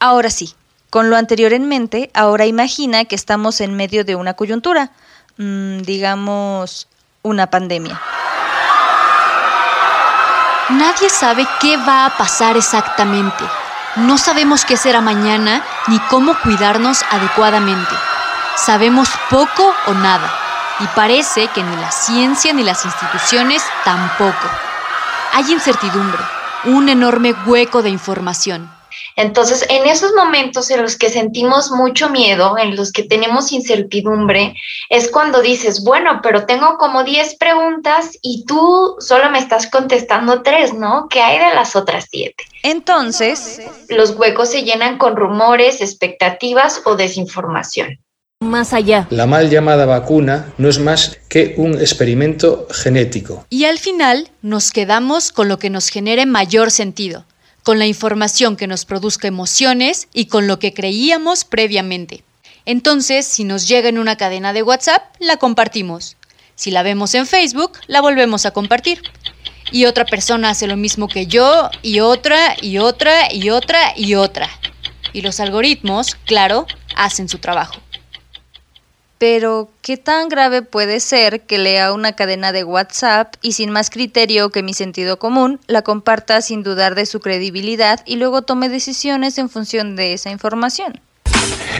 Ahora 0.00 0.30
sí, 0.30 0.54
con 0.90 1.10
lo 1.10 1.16
anterior 1.16 1.52
en 1.52 1.68
mente, 1.68 2.10
ahora 2.14 2.46
imagina 2.46 3.04
que 3.04 3.14
estamos 3.14 3.60
en 3.60 3.76
medio 3.76 4.04
de 4.04 4.16
una 4.16 4.34
coyuntura, 4.34 4.90
mm, 5.36 5.82
digamos, 5.82 6.88
una 7.22 7.48
pandemia. 7.48 8.00
Nadie 10.70 11.08
sabe 11.08 11.46
qué 11.60 11.76
va 11.76 12.06
a 12.06 12.16
pasar 12.16 12.56
exactamente 12.56 13.44
no 13.96 14.18
sabemos 14.18 14.64
qué 14.64 14.76
será 14.76 15.00
mañana 15.00 15.64
ni 15.88 15.98
cómo 15.98 16.38
cuidarnos 16.42 17.02
adecuadamente. 17.10 17.92
Sabemos 18.56 19.08
poco 19.28 19.74
o 19.86 19.94
nada 19.94 20.32
y 20.78 20.86
parece 20.94 21.48
que 21.48 21.64
ni 21.64 21.74
la 21.76 21.90
ciencia 21.90 22.52
ni 22.52 22.62
las 22.62 22.84
instituciones 22.84 23.64
tampoco. 23.84 24.48
Hay 25.32 25.50
incertidumbre, 25.50 26.22
un 26.64 26.88
enorme 26.88 27.34
hueco 27.46 27.82
de 27.82 27.90
información. 27.90 28.70
Entonces, 29.16 29.66
en 29.68 29.86
esos 29.86 30.12
momentos 30.14 30.70
en 30.70 30.82
los 30.82 30.96
que 30.96 31.10
sentimos 31.10 31.70
mucho 31.70 32.10
miedo, 32.10 32.56
en 32.58 32.76
los 32.76 32.92
que 32.92 33.02
tenemos 33.02 33.52
incertidumbre, 33.52 34.54
es 34.88 35.10
cuando 35.10 35.42
dices, 35.42 35.84
bueno, 35.84 36.20
pero 36.22 36.46
tengo 36.46 36.76
como 36.78 37.04
10 37.04 37.36
preguntas 37.36 38.10
y 38.22 38.44
tú 38.46 38.96
solo 38.98 39.30
me 39.30 39.38
estás 39.38 39.68
contestando 39.68 40.42
3, 40.42 40.74
¿no? 40.74 41.08
¿Qué 41.10 41.20
hay 41.20 41.38
de 41.38 41.54
las 41.54 41.76
otras 41.76 42.06
7? 42.10 42.34
Entonces, 42.62 43.60
los 43.88 44.16
huecos 44.16 44.50
se 44.50 44.62
llenan 44.62 44.98
con 44.98 45.16
rumores, 45.16 45.80
expectativas 45.80 46.82
o 46.84 46.96
desinformación. 46.96 47.98
Más 48.42 48.72
allá. 48.72 49.06
La 49.10 49.26
mal 49.26 49.50
llamada 49.50 49.84
vacuna 49.84 50.54
no 50.56 50.70
es 50.70 50.78
más 50.78 51.18
que 51.28 51.54
un 51.58 51.74
experimento 51.74 52.66
genético. 52.70 53.44
Y 53.50 53.66
al 53.66 53.78
final 53.78 54.30
nos 54.40 54.70
quedamos 54.70 55.30
con 55.30 55.48
lo 55.48 55.58
que 55.58 55.68
nos 55.68 55.90
genere 55.90 56.24
mayor 56.24 56.70
sentido 56.70 57.26
con 57.62 57.78
la 57.78 57.86
información 57.86 58.56
que 58.56 58.66
nos 58.66 58.84
produzca 58.84 59.28
emociones 59.28 60.08
y 60.12 60.26
con 60.26 60.46
lo 60.46 60.58
que 60.58 60.72
creíamos 60.72 61.44
previamente. 61.44 62.24
Entonces, 62.66 63.26
si 63.26 63.44
nos 63.44 63.68
llega 63.68 63.88
en 63.88 63.98
una 63.98 64.16
cadena 64.16 64.52
de 64.52 64.62
WhatsApp, 64.62 65.02
la 65.18 65.36
compartimos. 65.36 66.16
Si 66.54 66.70
la 66.70 66.82
vemos 66.82 67.14
en 67.14 67.26
Facebook, 67.26 67.72
la 67.86 68.00
volvemos 68.00 68.46
a 68.46 68.50
compartir. 68.50 69.02
Y 69.72 69.86
otra 69.86 70.04
persona 70.04 70.50
hace 70.50 70.66
lo 70.66 70.76
mismo 70.76 71.08
que 71.08 71.26
yo, 71.26 71.70
y 71.82 72.00
otra, 72.00 72.56
y 72.60 72.78
otra, 72.78 73.32
y 73.32 73.50
otra, 73.50 73.92
y 73.96 74.14
otra. 74.14 74.48
Y 75.12 75.22
los 75.22 75.40
algoritmos, 75.40 76.16
claro, 76.26 76.66
hacen 76.96 77.28
su 77.28 77.38
trabajo. 77.38 77.80
Pero, 79.20 79.68
¿qué 79.82 79.98
tan 79.98 80.30
grave 80.30 80.62
puede 80.62 80.98
ser 80.98 81.42
que 81.42 81.58
lea 81.58 81.92
una 81.92 82.14
cadena 82.14 82.52
de 82.52 82.64
WhatsApp 82.64 83.34
y 83.42 83.52
sin 83.52 83.70
más 83.70 83.90
criterio 83.90 84.48
que 84.48 84.62
mi 84.62 84.72
sentido 84.72 85.18
común, 85.18 85.60
la 85.66 85.82
comparta 85.82 86.40
sin 86.40 86.62
dudar 86.62 86.94
de 86.94 87.04
su 87.04 87.20
credibilidad 87.20 88.00
y 88.06 88.16
luego 88.16 88.40
tome 88.40 88.70
decisiones 88.70 89.36
en 89.36 89.50
función 89.50 89.94
de 89.94 90.14
esa 90.14 90.30
información? 90.30 91.02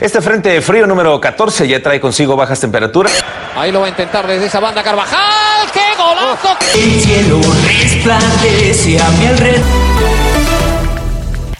Este 0.01 0.21
frente 0.21 0.61
frío 0.61 0.85
número 0.85 1.19
14 1.19 1.67
ya 1.67 1.81
trae 1.81 1.99
consigo 1.99 2.35
bajas 2.35 2.59
temperaturas. 2.59 3.25
Ahí 3.55 3.71
lo 3.71 3.79
va 3.79 3.87
a 3.87 3.89
intentar 3.89 4.27
desde 4.27 4.45
esa 4.45 4.59
banda 4.59 4.83
Carvajal. 4.83 5.67
¡Qué 5.73 5.97
golazo! 5.97 6.55
El 6.75 7.01
cielo 7.01 7.41
resplandece 7.65 8.99
a 9.01 9.09
mi 9.09 9.25
alrededor. 9.25 10.30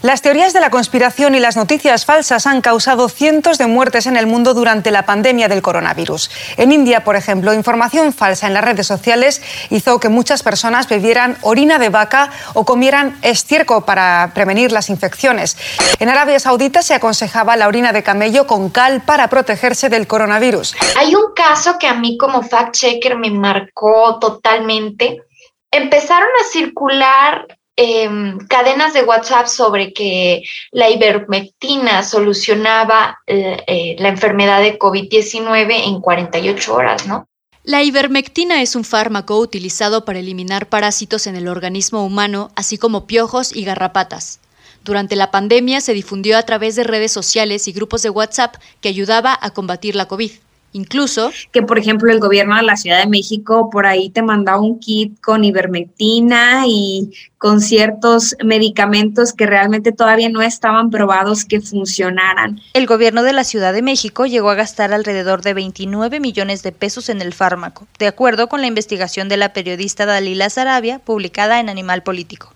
Las 0.01 0.23
teorías 0.23 0.51
de 0.51 0.59
la 0.59 0.71
conspiración 0.71 1.35
y 1.35 1.39
las 1.39 1.55
noticias 1.55 2.05
falsas 2.05 2.47
han 2.47 2.61
causado 2.61 3.07
cientos 3.07 3.59
de 3.59 3.67
muertes 3.67 4.07
en 4.07 4.17
el 4.17 4.25
mundo 4.25 4.55
durante 4.55 4.89
la 4.89 5.05
pandemia 5.05 5.47
del 5.47 5.61
coronavirus. 5.61 6.31
En 6.57 6.71
India, 6.71 7.03
por 7.03 7.15
ejemplo, 7.15 7.53
información 7.53 8.11
falsa 8.11 8.47
en 8.47 8.55
las 8.55 8.63
redes 8.63 8.87
sociales 8.87 9.43
hizo 9.69 9.99
que 9.99 10.09
muchas 10.09 10.41
personas 10.41 10.89
bebieran 10.89 11.37
orina 11.41 11.77
de 11.77 11.89
vaca 11.89 12.31
o 12.55 12.65
comieran 12.65 13.15
estiércol 13.21 13.85
para 13.85 14.31
prevenir 14.33 14.71
las 14.71 14.89
infecciones. 14.89 15.55
En 15.99 16.09
Arabia 16.09 16.39
Saudita 16.39 16.81
se 16.81 16.95
aconsejaba 16.95 17.55
la 17.55 17.67
orina 17.67 17.93
de 17.93 18.01
camello 18.01 18.47
con 18.47 18.71
cal 18.71 19.01
para 19.01 19.27
protegerse 19.27 19.89
del 19.89 20.07
coronavirus. 20.07 20.75
Hay 20.97 21.13
un 21.13 21.33
caso 21.35 21.77
que 21.77 21.87
a 21.87 21.93
mí 21.93 22.17
como 22.17 22.41
fact-checker 22.41 23.19
me 23.19 23.29
marcó 23.29 24.17
totalmente. 24.17 25.21
Empezaron 25.69 26.29
a 26.41 26.51
circular 26.51 27.45
Em, 27.77 28.37
cadenas 28.47 28.93
de 28.93 29.03
WhatsApp 29.03 29.47
sobre 29.47 29.93
que 29.93 30.43
la 30.71 30.89
ivermectina 30.89 32.03
solucionaba 32.03 33.17
eh, 33.25 33.63
eh, 33.65 33.95
la 33.97 34.09
enfermedad 34.09 34.61
de 34.61 34.77
COVID-19 34.77 35.87
en 35.87 36.01
48 36.01 36.75
horas, 36.75 37.07
¿no? 37.07 37.27
La 37.63 37.83
ivermectina 37.83 38.61
es 38.61 38.75
un 38.75 38.83
fármaco 38.83 39.37
utilizado 39.37 40.03
para 40.03 40.19
eliminar 40.19 40.67
parásitos 40.67 41.27
en 41.27 41.35
el 41.35 41.47
organismo 41.47 42.03
humano, 42.03 42.51
así 42.55 42.77
como 42.77 43.07
piojos 43.07 43.55
y 43.55 43.63
garrapatas. 43.63 44.39
Durante 44.83 45.15
la 45.15 45.31
pandemia 45.31 45.79
se 45.79 45.93
difundió 45.93 46.37
a 46.37 46.43
través 46.43 46.75
de 46.75 46.83
redes 46.83 47.11
sociales 47.11 47.67
y 47.67 47.71
grupos 47.71 48.01
de 48.01 48.09
WhatsApp 48.09 48.55
que 48.81 48.89
ayudaba 48.89 49.37
a 49.39 49.51
combatir 49.51 49.95
la 49.95 50.07
COVID. 50.07 50.31
Incluso 50.73 51.31
que, 51.51 51.61
por 51.61 51.77
ejemplo, 51.77 52.11
el 52.11 52.19
gobierno 52.19 52.55
de 52.55 52.63
la 52.63 52.77
Ciudad 52.77 52.99
de 52.99 53.07
México 53.07 53.69
por 53.69 53.85
ahí 53.85 54.09
te 54.09 54.21
mandaba 54.21 54.61
un 54.61 54.79
kit 54.79 55.19
con 55.21 55.43
ivermectina 55.43 56.63
y 56.67 57.11
con 57.37 57.59
ciertos 57.59 58.35
medicamentos 58.43 59.33
que 59.33 59.45
realmente 59.45 59.91
todavía 59.91 60.29
no 60.29 60.41
estaban 60.41 60.89
probados 60.89 61.43
que 61.43 61.59
funcionaran. 61.59 62.61
El 62.73 62.85
gobierno 62.85 63.23
de 63.23 63.33
la 63.33 63.43
Ciudad 63.43 63.73
de 63.73 63.81
México 63.81 64.25
llegó 64.25 64.49
a 64.49 64.55
gastar 64.55 64.93
alrededor 64.93 65.41
de 65.41 65.53
29 65.53 66.19
millones 66.19 66.63
de 66.63 66.71
pesos 66.71 67.09
en 67.09 67.21
el 67.21 67.33
fármaco, 67.33 67.87
de 67.99 68.07
acuerdo 68.07 68.47
con 68.47 68.61
la 68.61 68.67
investigación 68.67 69.27
de 69.27 69.37
la 69.37 69.53
periodista 69.53 70.05
Dalila 70.05 70.49
Sarabia, 70.49 70.99
publicada 70.99 71.59
en 71.59 71.69
Animal 71.69 72.03
Político. 72.03 72.53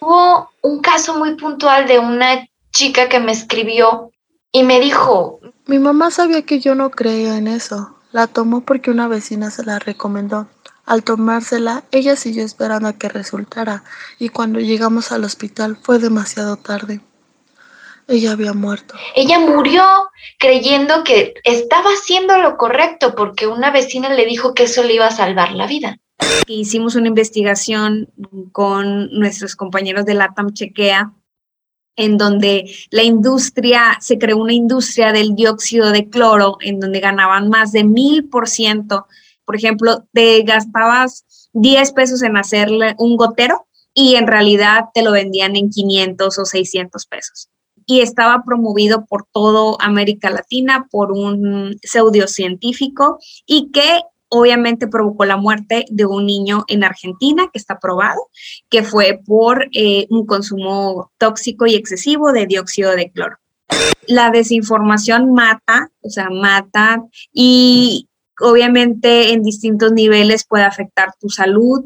Hubo 0.00 0.50
un 0.62 0.80
caso 0.80 1.18
muy 1.18 1.34
puntual 1.36 1.86
de 1.86 1.98
una 1.98 2.46
chica 2.72 3.08
que 3.08 3.20
me 3.20 3.32
escribió 3.32 4.10
y 4.52 4.62
me 4.62 4.80
dijo, 4.80 5.40
mi 5.66 5.78
mamá 5.78 6.10
sabía 6.10 6.42
que 6.42 6.60
yo 6.60 6.74
no 6.74 6.90
creía 6.90 7.36
en 7.36 7.46
eso. 7.46 7.94
La 8.12 8.26
tomó 8.26 8.62
porque 8.62 8.90
una 8.90 9.06
vecina 9.06 9.50
se 9.50 9.64
la 9.64 9.78
recomendó. 9.78 10.48
Al 10.86 11.04
tomársela, 11.04 11.84
ella 11.90 12.16
siguió 12.16 12.42
esperando 12.44 12.88
a 12.88 12.94
que 12.94 13.10
resultara 13.10 13.84
y 14.18 14.30
cuando 14.30 14.58
llegamos 14.58 15.12
al 15.12 15.24
hospital 15.24 15.76
fue 15.76 15.98
demasiado 15.98 16.56
tarde. 16.56 17.00
Ella 18.06 18.32
había 18.32 18.54
muerto. 18.54 18.94
Ella 19.14 19.38
murió 19.38 19.84
creyendo 20.38 21.04
que 21.04 21.34
estaba 21.44 21.90
haciendo 21.90 22.38
lo 22.38 22.56
correcto 22.56 23.14
porque 23.14 23.46
una 23.46 23.70
vecina 23.70 24.08
le 24.14 24.24
dijo 24.24 24.54
que 24.54 24.62
eso 24.62 24.82
le 24.82 24.94
iba 24.94 25.06
a 25.06 25.10
salvar 25.10 25.52
la 25.52 25.66
vida. 25.66 25.98
Hicimos 26.46 26.94
una 26.94 27.08
investigación 27.08 28.08
con 28.52 29.10
nuestros 29.10 29.54
compañeros 29.54 30.06
de 30.06 30.14
LATAM 30.14 30.54
Chequea 30.54 31.12
en 31.98 32.16
donde 32.16 32.70
la 32.90 33.02
industria, 33.02 33.98
se 34.00 34.18
creó 34.18 34.38
una 34.38 34.54
industria 34.54 35.12
del 35.12 35.34
dióxido 35.34 35.90
de 35.90 36.08
cloro, 36.08 36.56
en 36.60 36.78
donde 36.78 37.00
ganaban 37.00 37.50
más 37.50 37.72
de 37.72 37.82
mil 37.82 38.28
por 38.28 38.48
ciento. 38.48 39.06
Por 39.44 39.56
ejemplo, 39.56 40.06
te 40.12 40.42
gastabas 40.44 41.50
10 41.54 41.92
pesos 41.92 42.22
en 42.22 42.36
hacerle 42.36 42.94
un 42.98 43.16
gotero 43.16 43.66
y 43.92 44.14
en 44.14 44.28
realidad 44.28 44.84
te 44.94 45.02
lo 45.02 45.10
vendían 45.10 45.56
en 45.56 45.70
500 45.70 46.38
o 46.38 46.44
600 46.44 47.06
pesos. 47.06 47.48
Y 47.84 48.00
estaba 48.00 48.44
promovido 48.46 49.04
por 49.04 49.26
toda 49.32 49.76
América 49.84 50.30
Latina 50.30 50.86
por 50.92 51.10
un 51.10 51.76
pseudocientífico 51.82 53.18
y 53.44 53.72
que 53.72 54.02
obviamente 54.28 54.88
provocó 54.88 55.24
la 55.24 55.36
muerte 55.36 55.84
de 55.90 56.06
un 56.06 56.26
niño 56.26 56.64
en 56.68 56.84
Argentina, 56.84 57.48
que 57.52 57.58
está 57.58 57.78
probado, 57.78 58.20
que 58.68 58.82
fue 58.82 59.20
por 59.24 59.68
eh, 59.72 60.06
un 60.10 60.26
consumo 60.26 61.10
tóxico 61.18 61.66
y 61.66 61.74
excesivo 61.74 62.32
de 62.32 62.46
dióxido 62.46 62.94
de 62.94 63.10
cloro. 63.10 63.36
La 64.06 64.30
desinformación 64.30 65.32
mata, 65.32 65.90
o 66.00 66.10
sea, 66.10 66.30
mata 66.30 67.02
y 67.32 68.08
obviamente 68.40 69.32
en 69.32 69.42
distintos 69.42 69.92
niveles 69.92 70.46
puede 70.46 70.64
afectar 70.64 71.12
tu 71.20 71.28
salud, 71.28 71.84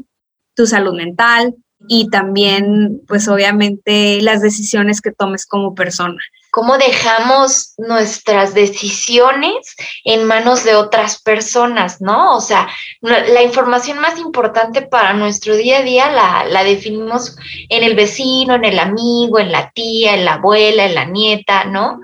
tu 0.55 0.65
salud 0.65 0.93
mental 0.93 1.55
y 1.87 2.09
también, 2.09 3.01
pues 3.07 3.27
obviamente, 3.27 4.21
las 4.21 4.41
decisiones 4.41 5.01
que 5.01 5.11
tomes 5.11 5.45
como 5.45 5.75
persona 5.75 6.19
cómo 6.53 6.77
dejamos 6.77 7.73
nuestras 7.79 8.53
decisiones 8.53 9.75
en 10.03 10.25
manos 10.25 10.63
de 10.63 10.75
otras 10.75 11.19
personas, 11.19 11.99
¿no? 11.99 12.37
O 12.37 12.41
sea, 12.41 12.69
la 13.01 13.41
información 13.41 13.97
más 13.97 14.19
importante 14.19 14.83
para 14.83 15.13
nuestro 15.13 15.55
día 15.55 15.79
a 15.79 15.81
día 15.81 16.11
la, 16.11 16.63
definimos 16.63 17.35
en 17.69 17.83
el 17.83 17.95
vecino, 17.95 18.53
en 18.53 18.65
el 18.65 18.77
amigo, 18.77 19.39
en 19.39 19.51
la 19.51 19.71
tía, 19.71 20.13
en 20.13 20.25
la 20.25 20.33
abuela, 20.33 20.85
en 20.85 20.93
la 20.93 21.05
nieta, 21.05 21.63
¿no? 21.63 21.99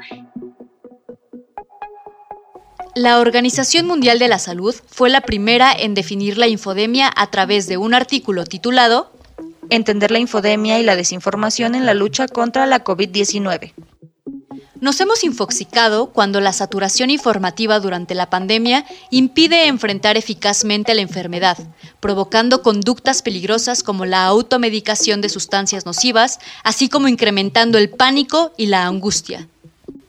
La 2.95 3.19
Organización 3.19 3.85
Mundial 3.85 4.17
de 4.17 4.29
la 4.29 4.39
Salud 4.39 4.73
fue 4.87 5.11
la 5.11 5.21
primera 5.21 5.71
en 5.71 5.93
definir 5.93 6.39
la 6.39 6.47
infodemia 6.47 7.13
a 7.15 7.27
través 7.27 7.67
de 7.67 7.77
un 7.77 7.93
artículo 7.93 8.45
titulado 8.45 9.11
Entender 9.69 10.09
la 10.09 10.17
infodemia 10.17 10.79
y 10.79 10.83
la 10.83 10.95
desinformación 10.95 11.75
en 11.75 11.85
la 11.85 11.93
lucha 11.93 12.27
contra 12.27 12.65
la 12.65 12.83
COVID-19. 12.83 13.73
Nos 14.81 15.01
hemos 15.01 15.25
infoxicado 15.25 16.11
cuando 16.11 16.39
la 16.39 16.53
saturación 16.53 17.09
informativa 17.09 17.81
durante 17.81 18.15
la 18.15 18.29
pandemia 18.29 18.85
impide 19.09 19.67
enfrentar 19.67 20.15
eficazmente 20.15 20.93
la 20.93 21.01
enfermedad, 21.01 21.57
provocando 21.99 22.61
conductas 22.61 23.21
peligrosas 23.21 23.83
como 23.83 24.05
la 24.05 24.23
automedicación 24.23 25.19
de 25.19 25.27
sustancias 25.27 25.85
nocivas, 25.85 26.39
así 26.63 26.87
como 26.87 27.09
incrementando 27.09 27.77
el 27.77 27.89
pánico 27.89 28.53
y 28.55 28.67
la 28.67 28.85
angustia. 28.85 29.49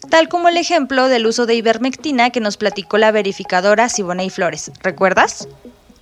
Tal 0.08 0.28
como 0.28 0.48
el 0.48 0.56
ejemplo 0.56 1.08
del 1.08 1.26
uso 1.26 1.46
de 1.46 1.56
ivermectina 1.56 2.30
que 2.30 2.40
nos 2.40 2.56
platicó 2.56 2.96
la 2.96 3.10
verificadora 3.10 3.88
Siboney 3.88 4.30
Flores. 4.30 4.70
¿Recuerdas? 4.82 5.48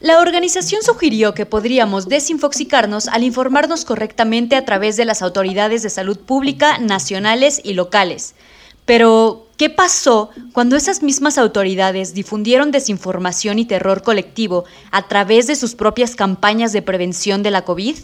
La 0.00 0.20
organización 0.20 0.82
sugirió 0.82 1.34
que 1.34 1.46
podríamos 1.46 2.08
desinfoxicarnos 2.08 3.08
al 3.08 3.24
informarnos 3.24 3.84
correctamente 3.84 4.56
a 4.56 4.64
través 4.64 4.96
de 4.96 5.06
las 5.06 5.22
autoridades 5.22 5.82
de 5.82 5.90
salud 5.90 6.18
pública 6.20 6.78
nacionales 6.78 7.60
y 7.64 7.72
locales, 7.72 8.34
pero, 8.88 9.44
¿qué 9.58 9.68
pasó 9.68 10.30
cuando 10.54 10.74
esas 10.74 11.02
mismas 11.02 11.36
autoridades 11.36 12.14
difundieron 12.14 12.70
desinformación 12.70 13.58
y 13.58 13.66
terror 13.66 14.02
colectivo 14.02 14.64
a 14.90 15.08
través 15.08 15.46
de 15.46 15.56
sus 15.56 15.74
propias 15.74 16.16
campañas 16.16 16.72
de 16.72 16.80
prevención 16.80 17.42
de 17.42 17.50
la 17.50 17.66
COVID? 17.66 17.96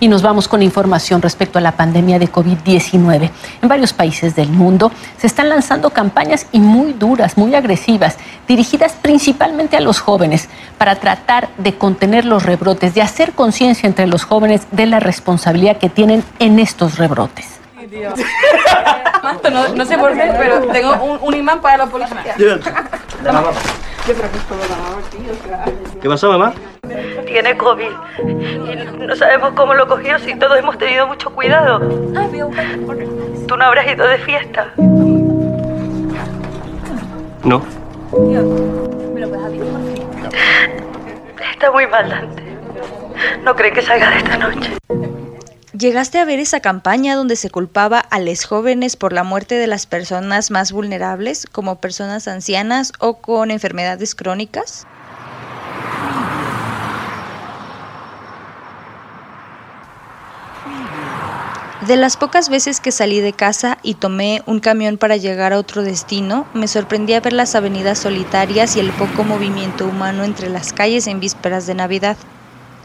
Y 0.00 0.08
nos 0.08 0.22
vamos 0.22 0.48
con 0.48 0.62
información 0.62 1.20
respecto 1.20 1.58
a 1.58 1.60
la 1.60 1.76
pandemia 1.76 2.18
de 2.18 2.32
COVID-19. 2.32 3.30
En 3.60 3.68
varios 3.68 3.92
países 3.92 4.34
del 4.34 4.48
mundo 4.48 4.90
se 5.18 5.26
están 5.26 5.50
lanzando 5.50 5.90
campañas 5.90 6.46
y 6.50 6.60
muy 6.60 6.94
duras, 6.94 7.36
muy 7.36 7.54
agresivas, 7.54 8.16
dirigidas 8.48 8.94
principalmente 9.02 9.76
a 9.76 9.80
los 9.80 10.00
jóvenes 10.00 10.48
para 10.78 10.94
tratar 10.94 11.50
de 11.58 11.74
contener 11.74 12.24
los 12.24 12.42
rebrotes, 12.42 12.94
de 12.94 13.02
hacer 13.02 13.32
conciencia 13.32 13.86
entre 13.86 14.06
los 14.06 14.24
jóvenes 14.24 14.62
de 14.70 14.86
la 14.86 14.98
responsabilidad 14.98 15.76
que 15.76 15.90
tienen 15.90 16.24
en 16.38 16.58
estos 16.58 16.96
rebrotes. 16.96 17.61
No, 19.52 19.68
no, 19.68 19.84
sé 19.84 19.98
por 19.98 20.12
qué, 20.14 20.32
pero 20.36 20.60
tengo 20.72 20.94
un, 21.04 21.18
un 21.22 21.34
imán 21.34 21.60
para 21.60 21.78
la 21.78 21.86
policía. 21.86 22.34
¿Qué 26.00 26.08
pasó, 26.08 26.30
mamá? 26.30 26.52
Tiene 27.26 27.56
COVID 27.56 27.90
y 28.26 29.06
no 29.06 29.14
sabemos 29.14 29.52
cómo 29.54 29.74
lo 29.74 29.86
cogió 29.86 30.18
si 30.18 30.34
todos 30.34 30.58
hemos 30.58 30.76
tenido 30.78 31.06
mucho 31.06 31.30
cuidado. 31.30 31.78
¿Tú 33.46 33.56
no 33.56 33.64
habrás 33.64 33.86
ido 33.86 34.06
de 34.08 34.18
fiesta? 34.18 34.72
No. 37.44 37.62
Está 41.52 41.70
muy 41.70 41.86
mal, 41.86 42.08
Dante. 42.08 42.42
No 43.44 43.54
cree 43.54 43.72
que 43.72 43.82
salga 43.82 44.10
de 44.10 44.16
esta 44.18 44.36
noche. 44.36 44.72
¿Llegaste 45.82 46.20
a 46.20 46.24
ver 46.24 46.38
esa 46.38 46.60
campaña 46.60 47.16
donde 47.16 47.34
se 47.34 47.50
culpaba 47.50 47.98
a 47.98 48.20
los 48.20 48.44
jóvenes 48.44 48.94
por 48.94 49.12
la 49.12 49.24
muerte 49.24 49.56
de 49.56 49.66
las 49.66 49.86
personas 49.86 50.52
más 50.52 50.70
vulnerables, 50.70 51.48
como 51.50 51.80
personas 51.80 52.28
ancianas 52.28 52.92
o 53.00 53.14
con 53.20 53.50
enfermedades 53.50 54.14
crónicas? 54.14 54.86
De 61.88 61.96
las 61.96 62.16
pocas 62.16 62.48
veces 62.48 62.78
que 62.78 62.92
salí 62.92 63.18
de 63.18 63.32
casa 63.32 63.78
y 63.82 63.94
tomé 63.94 64.44
un 64.46 64.60
camión 64.60 64.98
para 64.98 65.16
llegar 65.16 65.52
a 65.52 65.58
otro 65.58 65.82
destino, 65.82 66.46
me 66.54 66.68
sorprendía 66.68 67.18
ver 67.18 67.32
las 67.32 67.56
avenidas 67.56 67.98
solitarias 67.98 68.76
y 68.76 68.78
el 68.78 68.92
poco 68.92 69.24
movimiento 69.24 69.88
humano 69.88 70.22
entre 70.22 70.48
las 70.48 70.72
calles 70.72 71.08
en 71.08 71.18
vísperas 71.18 71.66
de 71.66 71.74
Navidad. 71.74 72.16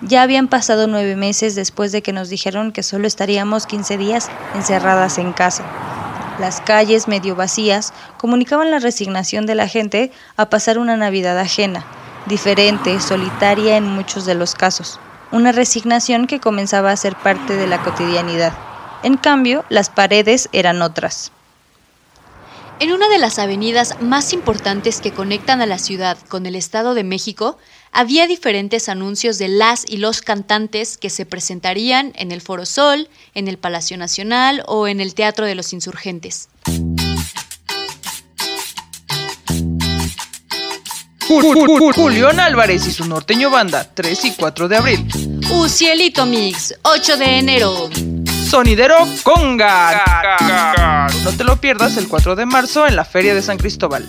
Ya 0.01 0.21
habían 0.21 0.47
pasado 0.47 0.85
nueve 0.85 1.15
meses 1.15 1.55
después 1.55 1.91
de 1.91 2.03
que 2.03 2.13
nos 2.13 2.29
dijeron 2.29 2.71
que 2.71 2.83
solo 2.83 3.07
estaríamos 3.07 3.65
15 3.65 3.97
días 3.97 4.29
encerradas 4.53 5.17
en 5.17 5.33
casa. 5.33 5.65
Las 6.39 6.61
calles 6.61 7.07
medio 7.07 7.35
vacías 7.35 7.93
comunicaban 8.17 8.69
la 8.69 8.77
resignación 8.77 9.47
de 9.47 9.55
la 9.55 9.67
gente 9.67 10.11
a 10.35 10.51
pasar 10.51 10.77
una 10.77 10.97
Navidad 10.97 11.39
ajena, 11.39 11.83
diferente, 12.27 12.99
solitaria 12.99 13.75
en 13.75 13.87
muchos 13.87 14.25
de 14.25 14.35
los 14.35 14.53
casos. 14.53 14.99
Una 15.31 15.51
resignación 15.51 16.27
que 16.27 16.39
comenzaba 16.39 16.91
a 16.91 16.97
ser 16.97 17.15
parte 17.15 17.55
de 17.55 17.65
la 17.65 17.81
cotidianidad. 17.81 18.53
En 19.01 19.17
cambio, 19.17 19.65
las 19.69 19.89
paredes 19.89 20.47
eran 20.51 20.83
otras. 20.83 21.31
En 22.79 22.91
una 22.91 23.09
de 23.09 23.17
las 23.17 23.39
avenidas 23.39 23.99
más 24.01 24.33
importantes 24.33 25.01
que 25.01 25.11
conectan 25.11 25.61
a 25.61 25.65
la 25.65 25.79
ciudad 25.79 26.15
con 26.29 26.45
el 26.45 26.55
Estado 26.55 26.93
de 26.93 27.03
México, 27.03 27.57
había 27.97 28.27
diferentes 28.27 28.89
anuncios 28.89 29.39
de 29.39 29.47
las 29.47 29.83
y 29.89 29.97
los 29.97 30.21
cantantes 30.21 30.99
que 30.99 31.09
se 31.09 31.25
presentarían 31.25 32.13
en 32.15 32.31
el 32.31 32.41
Foro 32.41 32.67
Sol, 32.67 33.09
en 33.33 33.47
el 33.47 33.57
Palacio 33.57 33.97
Nacional 33.97 34.61
o 34.67 34.87
en 34.87 35.01
el 35.01 35.15
Teatro 35.15 35.47
de 35.47 35.55
los 35.55 35.73
Insurgentes. 35.73 36.47
Julián 41.95 42.39
Álvarez 42.39 42.85
y 42.85 42.91
su 42.91 43.05
norteño 43.05 43.49
banda, 43.49 43.91
3 43.91 44.25
y 44.25 44.31
4 44.33 44.67
de 44.67 44.77
abril. 44.77 45.07
Ucielito 45.49 46.27
Mix, 46.27 46.75
8 46.83 47.17
de 47.17 47.39
enero. 47.39 47.89
Sonidero 48.47 48.95
Conga. 49.23 51.07
No 51.23 51.31
te 51.31 51.43
lo 51.43 51.59
pierdas 51.59 51.97
el 51.97 52.07
4 52.07 52.35
de 52.35 52.45
marzo 52.45 52.85
en 52.85 52.95
la 52.95 53.05
Feria 53.05 53.33
de 53.33 53.41
San 53.41 53.57
Cristóbal. 53.57 54.07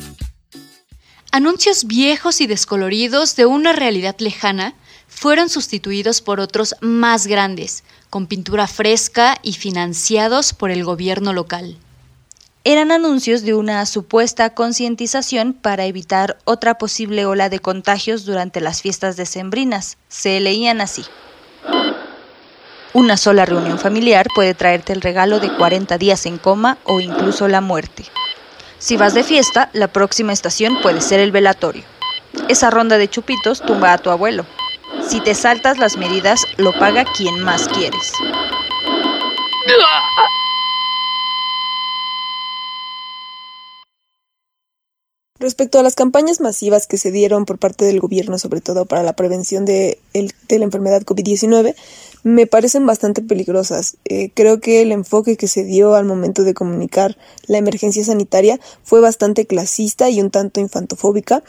Anuncios 1.38 1.84
viejos 1.84 2.40
y 2.40 2.48
descoloridos 2.48 3.36
de 3.36 3.46
una 3.46 3.72
realidad 3.72 4.16
lejana 4.18 4.74
fueron 5.06 5.48
sustituidos 5.48 6.20
por 6.20 6.40
otros 6.40 6.74
más 6.80 7.28
grandes, 7.28 7.84
con 8.10 8.26
pintura 8.26 8.66
fresca 8.66 9.38
y 9.44 9.52
financiados 9.52 10.52
por 10.52 10.72
el 10.72 10.82
gobierno 10.82 11.32
local. 11.32 11.76
Eran 12.64 12.90
anuncios 12.90 13.42
de 13.42 13.54
una 13.54 13.86
supuesta 13.86 14.52
concientización 14.52 15.52
para 15.52 15.84
evitar 15.84 16.38
otra 16.44 16.76
posible 16.76 17.24
ola 17.24 17.48
de 17.48 17.60
contagios 17.60 18.24
durante 18.24 18.60
las 18.60 18.82
fiestas 18.82 19.16
decembrinas. 19.16 19.96
Se 20.08 20.40
leían 20.40 20.80
así. 20.80 21.04
Una 22.94 23.16
sola 23.16 23.44
reunión 23.44 23.78
familiar 23.78 24.26
puede 24.34 24.54
traerte 24.54 24.92
el 24.92 25.02
regalo 25.02 25.38
de 25.38 25.54
40 25.54 25.98
días 25.98 26.26
en 26.26 26.38
coma 26.38 26.78
o 26.82 26.98
incluso 26.98 27.46
la 27.46 27.60
muerte. 27.60 28.06
Si 28.78 28.96
vas 28.96 29.12
de 29.12 29.24
fiesta, 29.24 29.70
la 29.72 29.88
próxima 29.88 30.32
estación 30.32 30.80
puede 30.80 31.00
ser 31.00 31.20
el 31.20 31.32
velatorio. 31.32 31.82
Esa 32.48 32.70
ronda 32.70 32.96
de 32.96 33.08
chupitos 33.08 33.60
tumba 33.60 33.92
a 33.92 33.98
tu 33.98 34.10
abuelo. 34.10 34.46
Si 35.06 35.20
te 35.20 35.34
saltas 35.34 35.78
las 35.78 35.96
medidas, 35.96 36.44
lo 36.56 36.72
paga 36.72 37.04
quien 37.04 37.42
más 37.42 37.66
quieres. 37.68 38.12
Respecto 45.40 45.78
a 45.78 45.84
las 45.84 45.94
campañas 45.94 46.40
masivas 46.40 46.88
que 46.88 46.98
se 46.98 47.12
dieron 47.12 47.44
por 47.44 47.58
parte 47.58 47.84
del 47.84 48.00
gobierno, 48.00 48.38
sobre 48.38 48.60
todo 48.60 48.86
para 48.86 49.04
la 49.04 49.12
prevención 49.12 49.64
de, 49.64 50.00
la 50.12 50.64
enfermedad 50.64 51.02
COVID-19, 51.02 51.76
me 52.24 52.48
parecen 52.48 52.84
bastante 52.86 53.22
peligrosas. 53.22 53.98
Eh, 54.04 54.30
creo 54.34 54.58
que 54.58 54.82
el 54.82 54.90
enfoque 54.90 55.36
que 55.36 55.46
se 55.46 55.62
dio 55.62 55.94
al 55.94 56.06
momento 56.06 56.42
de 56.42 56.54
comunicar 56.54 57.16
la 57.46 57.58
emergencia 57.58 58.02
sanitaria 58.02 58.58
fue 58.82 59.00
bastante 59.00 59.46
clasista 59.46 60.10
y 60.10 60.20
un 60.20 60.30
tanto 60.30 60.58
infantofóbica. 60.58 61.44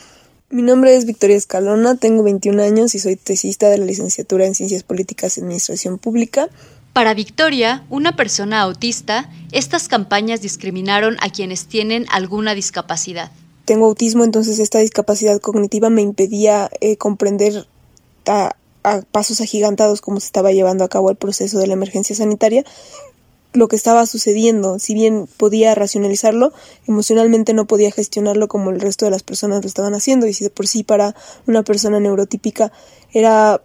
Mi 0.52 0.62
nombre 0.62 0.96
es 0.96 1.06
Victoria 1.06 1.36
Escalona, 1.36 1.96
tengo 1.96 2.22
21 2.22 2.62
años 2.62 2.94
y 2.94 3.00
soy 3.00 3.16
tesista 3.16 3.70
de 3.70 3.80
la 3.80 3.86
licenciatura 3.86 4.46
en 4.46 4.54
Ciencias 4.54 4.84
Políticas 4.84 5.36
y 5.36 5.42
Administración 5.42 5.98
Pública. 5.98 6.48
Para 6.94 7.16
Victoria, 7.16 7.86
una 7.90 8.16
persona 8.16 8.62
autista, 8.62 9.32
estas 9.52 9.88
campañas 9.88 10.42
discriminaron 10.42 11.18
a 11.22 11.30
quienes 11.30 11.66
tienen 11.66 12.06
alguna 12.12 12.54
discapacidad. 12.54 13.32
Tengo 13.70 13.86
autismo, 13.86 14.24
entonces 14.24 14.58
esta 14.58 14.80
discapacidad 14.80 15.40
cognitiva 15.40 15.92
me 15.92 16.02
impedía 16.02 16.72
eh, 16.82 16.98
comprender 16.98 17.68
a, 18.26 18.56
pasos 19.12 19.42
agigantados 19.42 20.02
como 20.02 20.20
se 20.20 20.26
estaba 20.26 20.52
llevando 20.52 20.84
a 20.84 20.88
cabo 20.88 21.12
el 21.12 21.18
proceso 21.18 21.60
de 21.60 21.68
la 21.68 21.74
emergencia 21.74 22.16
sanitaria, 22.16 22.66
lo 23.54 23.68
que 23.68 23.76
estaba 23.76 24.08
sucediendo. 24.08 24.80
Si 24.80 24.96
bien 24.96 25.30
podía 25.38 25.76
racionalizarlo, 25.76 26.52
emocionalmente 26.88 27.54
no 27.54 27.68
podía 27.68 27.92
gestionarlo 27.92 28.48
como 28.48 28.72
el 28.72 28.82
resto 28.82 29.06
de 29.06 29.12
las 29.12 29.22
personas 29.22 29.62
lo 29.62 29.68
estaban 29.68 29.94
haciendo. 29.94 30.26
Y 30.26 30.34
si 30.34 30.46
de 30.46 30.50
por 30.50 30.66
sí 30.66 30.84
para 30.84 31.16
una 31.46 31.62
persona 31.62 32.00
neurotípica 32.00 32.72
era 33.14 33.62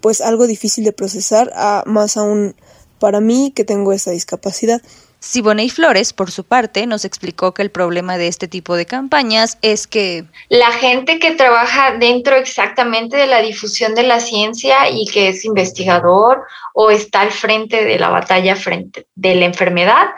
pues 0.00 0.22
algo 0.22 0.46
difícil 0.46 0.82
de 0.82 0.92
procesar, 0.92 1.52
a, 1.54 1.82
más 1.84 2.16
aún 2.16 2.54
para 2.98 3.20
mí 3.20 3.52
que 3.54 3.64
tengo 3.64 3.92
esa 3.92 4.12
discapacidad. 4.12 4.80
Siboney 5.26 5.70
Flores, 5.70 6.12
por 6.12 6.30
su 6.30 6.44
parte, 6.44 6.86
nos 6.86 7.04
explicó 7.04 7.52
que 7.52 7.62
el 7.62 7.70
problema 7.70 8.16
de 8.16 8.28
este 8.28 8.46
tipo 8.46 8.76
de 8.76 8.86
campañas 8.86 9.58
es 9.60 9.88
que 9.88 10.24
la 10.48 10.70
gente 10.70 11.18
que 11.18 11.32
trabaja 11.32 11.96
dentro 11.98 12.36
exactamente 12.36 13.16
de 13.16 13.26
la 13.26 13.42
difusión 13.42 13.96
de 13.96 14.04
la 14.04 14.20
ciencia 14.20 14.88
y 14.88 15.04
que 15.06 15.28
es 15.28 15.44
investigador 15.44 16.44
o 16.74 16.92
está 16.92 17.22
al 17.22 17.32
frente 17.32 17.84
de 17.84 17.98
la 17.98 18.08
batalla 18.08 18.54
frente 18.54 19.06
de 19.16 19.34
la 19.34 19.46
enfermedad, 19.46 20.10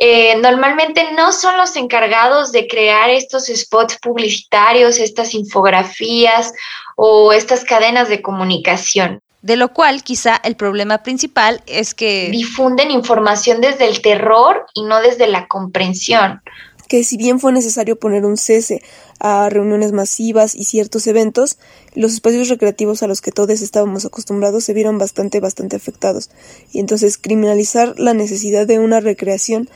eh, 0.00 0.36
normalmente 0.36 1.12
no 1.14 1.30
son 1.32 1.58
los 1.58 1.76
encargados 1.76 2.50
de 2.50 2.66
crear 2.66 3.10
estos 3.10 3.48
spots 3.48 3.98
publicitarios, 4.00 4.98
estas 4.98 5.34
infografías 5.34 6.54
o 6.96 7.34
estas 7.34 7.64
cadenas 7.64 8.08
de 8.08 8.22
comunicación 8.22 9.20
de 9.42 9.56
lo 9.56 9.72
cual 9.72 10.02
quizá 10.02 10.36
el 10.36 10.56
problema 10.56 11.02
principal 11.02 11.62
es 11.66 11.94
que 11.94 12.28
difunden 12.30 12.90
información 12.90 13.60
desde 13.60 13.86
el 13.88 14.02
terror 14.02 14.66
y 14.74 14.82
no 14.82 15.00
desde 15.00 15.28
la 15.28 15.46
comprensión. 15.46 16.42
Que 16.88 17.04
si 17.04 17.16
bien 17.18 17.38
fue 17.38 17.52
necesario 17.52 17.98
poner 17.98 18.24
un 18.24 18.36
cese 18.36 18.82
a 19.20 19.48
reuniones 19.50 19.92
masivas 19.92 20.54
y 20.54 20.64
ciertos 20.64 21.06
eventos, 21.06 21.58
los 21.94 22.14
espacios 22.14 22.48
recreativos 22.48 23.02
a 23.02 23.06
los 23.06 23.20
que 23.20 23.30
todos 23.30 23.60
estábamos 23.60 24.06
acostumbrados 24.06 24.64
se 24.64 24.72
vieron 24.72 24.98
bastante, 24.98 25.38
bastante 25.38 25.76
afectados. 25.76 26.30
Y 26.72 26.80
entonces 26.80 27.18
criminalizar 27.18 27.98
la 27.98 28.14
necesidad 28.14 28.66
de 28.66 28.78
una 28.78 29.00
recreación 29.00 29.68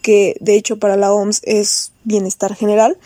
que 0.00 0.36
de 0.40 0.54
hecho 0.54 0.78
para 0.78 0.96
la 0.96 1.12
OMS 1.12 1.40
es 1.44 1.92
bienestar 2.04 2.54
general 2.54 2.96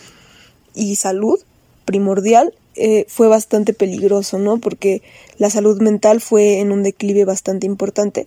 y 0.74 0.96
salud 0.96 1.40
primordial, 1.84 2.54
eh, 2.76 3.06
fue 3.08 3.28
bastante 3.28 3.72
peligroso, 3.72 4.38
¿no? 4.38 4.58
Porque 4.58 5.02
la 5.38 5.50
salud 5.50 5.80
mental 5.80 6.20
fue 6.20 6.60
en 6.60 6.72
un 6.72 6.82
declive 6.82 7.24
bastante 7.24 7.66
importante. 7.66 8.26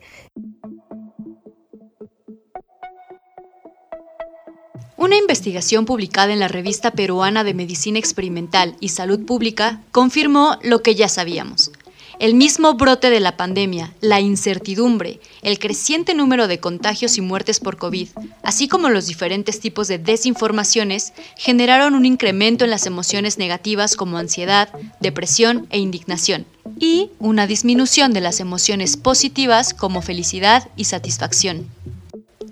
Una 4.97 5.15
investigación 5.15 5.85
publicada 5.85 6.33
en 6.33 6.39
la 6.39 6.47
revista 6.47 6.91
peruana 6.91 7.43
de 7.43 7.53
Medicina 7.53 7.99
Experimental 7.99 8.75
y 8.79 8.89
Salud 8.89 9.25
Pública 9.25 9.83
confirmó 9.91 10.57
lo 10.63 10.81
que 10.81 10.95
ya 10.95 11.07
sabíamos. 11.07 11.71
El 12.19 12.33
mismo 12.33 12.73
brote 12.73 13.11
de 13.11 13.19
la 13.19 13.37
pandemia, 13.37 13.93
la 14.01 14.19
incertidumbre, 14.19 15.19
el 15.43 15.59
creciente 15.59 16.15
número 16.15 16.47
de 16.47 16.59
contagios 16.59 17.19
y 17.19 17.21
muertes 17.21 17.59
por 17.59 17.77
COVID, 17.77 18.09
así 18.41 18.67
como 18.67 18.89
los 18.89 19.05
diferentes 19.05 19.59
tipos 19.59 19.87
de 19.87 19.99
desinformaciones, 19.99 21.13
generaron 21.35 21.93
un 21.93 22.07
incremento 22.07 22.65
en 22.65 22.71
las 22.71 22.87
emociones 22.87 23.37
negativas 23.37 23.95
como 23.95 24.17
ansiedad, 24.17 24.69
depresión 24.99 25.67
e 25.69 25.77
indignación, 25.77 26.47
y 26.79 27.11
una 27.19 27.45
disminución 27.45 28.13
de 28.13 28.21
las 28.21 28.39
emociones 28.39 28.97
positivas 28.97 29.75
como 29.75 30.01
felicidad 30.01 30.69
y 30.75 30.85
satisfacción. 30.85 31.67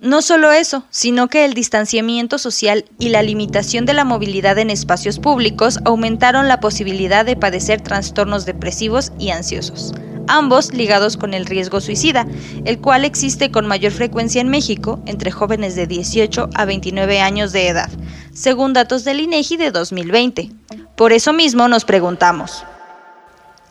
No 0.01 0.21
solo 0.21 0.51
eso, 0.51 0.83
sino 0.89 1.27
que 1.27 1.45
el 1.45 1.53
distanciamiento 1.53 2.37
social 2.37 2.85
y 2.99 3.09
la 3.09 3.23
limitación 3.23 3.85
de 3.85 3.93
la 3.93 4.05
movilidad 4.05 4.57
en 4.57 4.69
espacios 4.69 5.19
públicos 5.19 5.79
aumentaron 5.85 6.47
la 6.47 6.59
posibilidad 6.59 7.25
de 7.25 7.35
padecer 7.35 7.81
trastornos 7.81 8.45
depresivos 8.45 9.11
y 9.19 9.29
ansiosos, 9.29 9.93
ambos 10.27 10.73
ligados 10.73 11.17
con 11.17 11.33
el 11.33 11.45
riesgo 11.45 11.81
suicida, 11.81 12.27
el 12.65 12.79
cual 12.79 13.05
existe 13.05 13.51
con 13.51 13.67
mayor 13.67 13.91
frecuencia 13.91 14.41
en 14.41 14.49
México 14.49 14.99
entre 15.05 15.31
jóvenes 15.31 15.75
de 15.75 15.87
18 15.87 16.49
a 16.53 16.65
29 16.65 17.21
años 17.21 17.51
de 17.51 17.67
edad, 17.67 17.89
según 18.33 18.73
datos 18.73 19.03
del 19.03 19.21
INEGI 19.21 19.57
de 19.57 19.71
2020. 19.71 20.51
Por 20.95 21.13
eso 21.13 21.33
mismo 21.33 21.67
nos 21.67 21.85
preguntamos, 21.85 22.63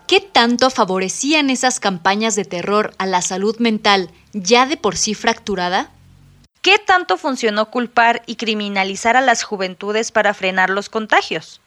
¿Qué 0.06 0.20
tanto 0.20 0.68
favorecían 0.68 1.48
esas 1.48 1.80
campañas 1.80 2.36
de 2.36 2.44
terror 2.44 2.92
a 2.98 3.06
la 3.06 3.22
salud 3.22 3.56
mental 3.58 4.10
ya 4.34 4.66
de 4.66 4.76
por 4.76 4.96
sí 4.96 5.14
fracturada? 5.14 5.90
¿Qué 6.64 6.78
tanto 6.78 7.18
funcionó 7.18 7.70
culpar 7.70 8.22
y 8.24 8.36
criminalizar 8.36 9.18
a 9.18 9.20
las 9.20 9.42
juventudes 9.42 10.10
para 10.10 10.32
frenar 10.32 10.70
los 10.70 10.88
contagios? 10.88 11.60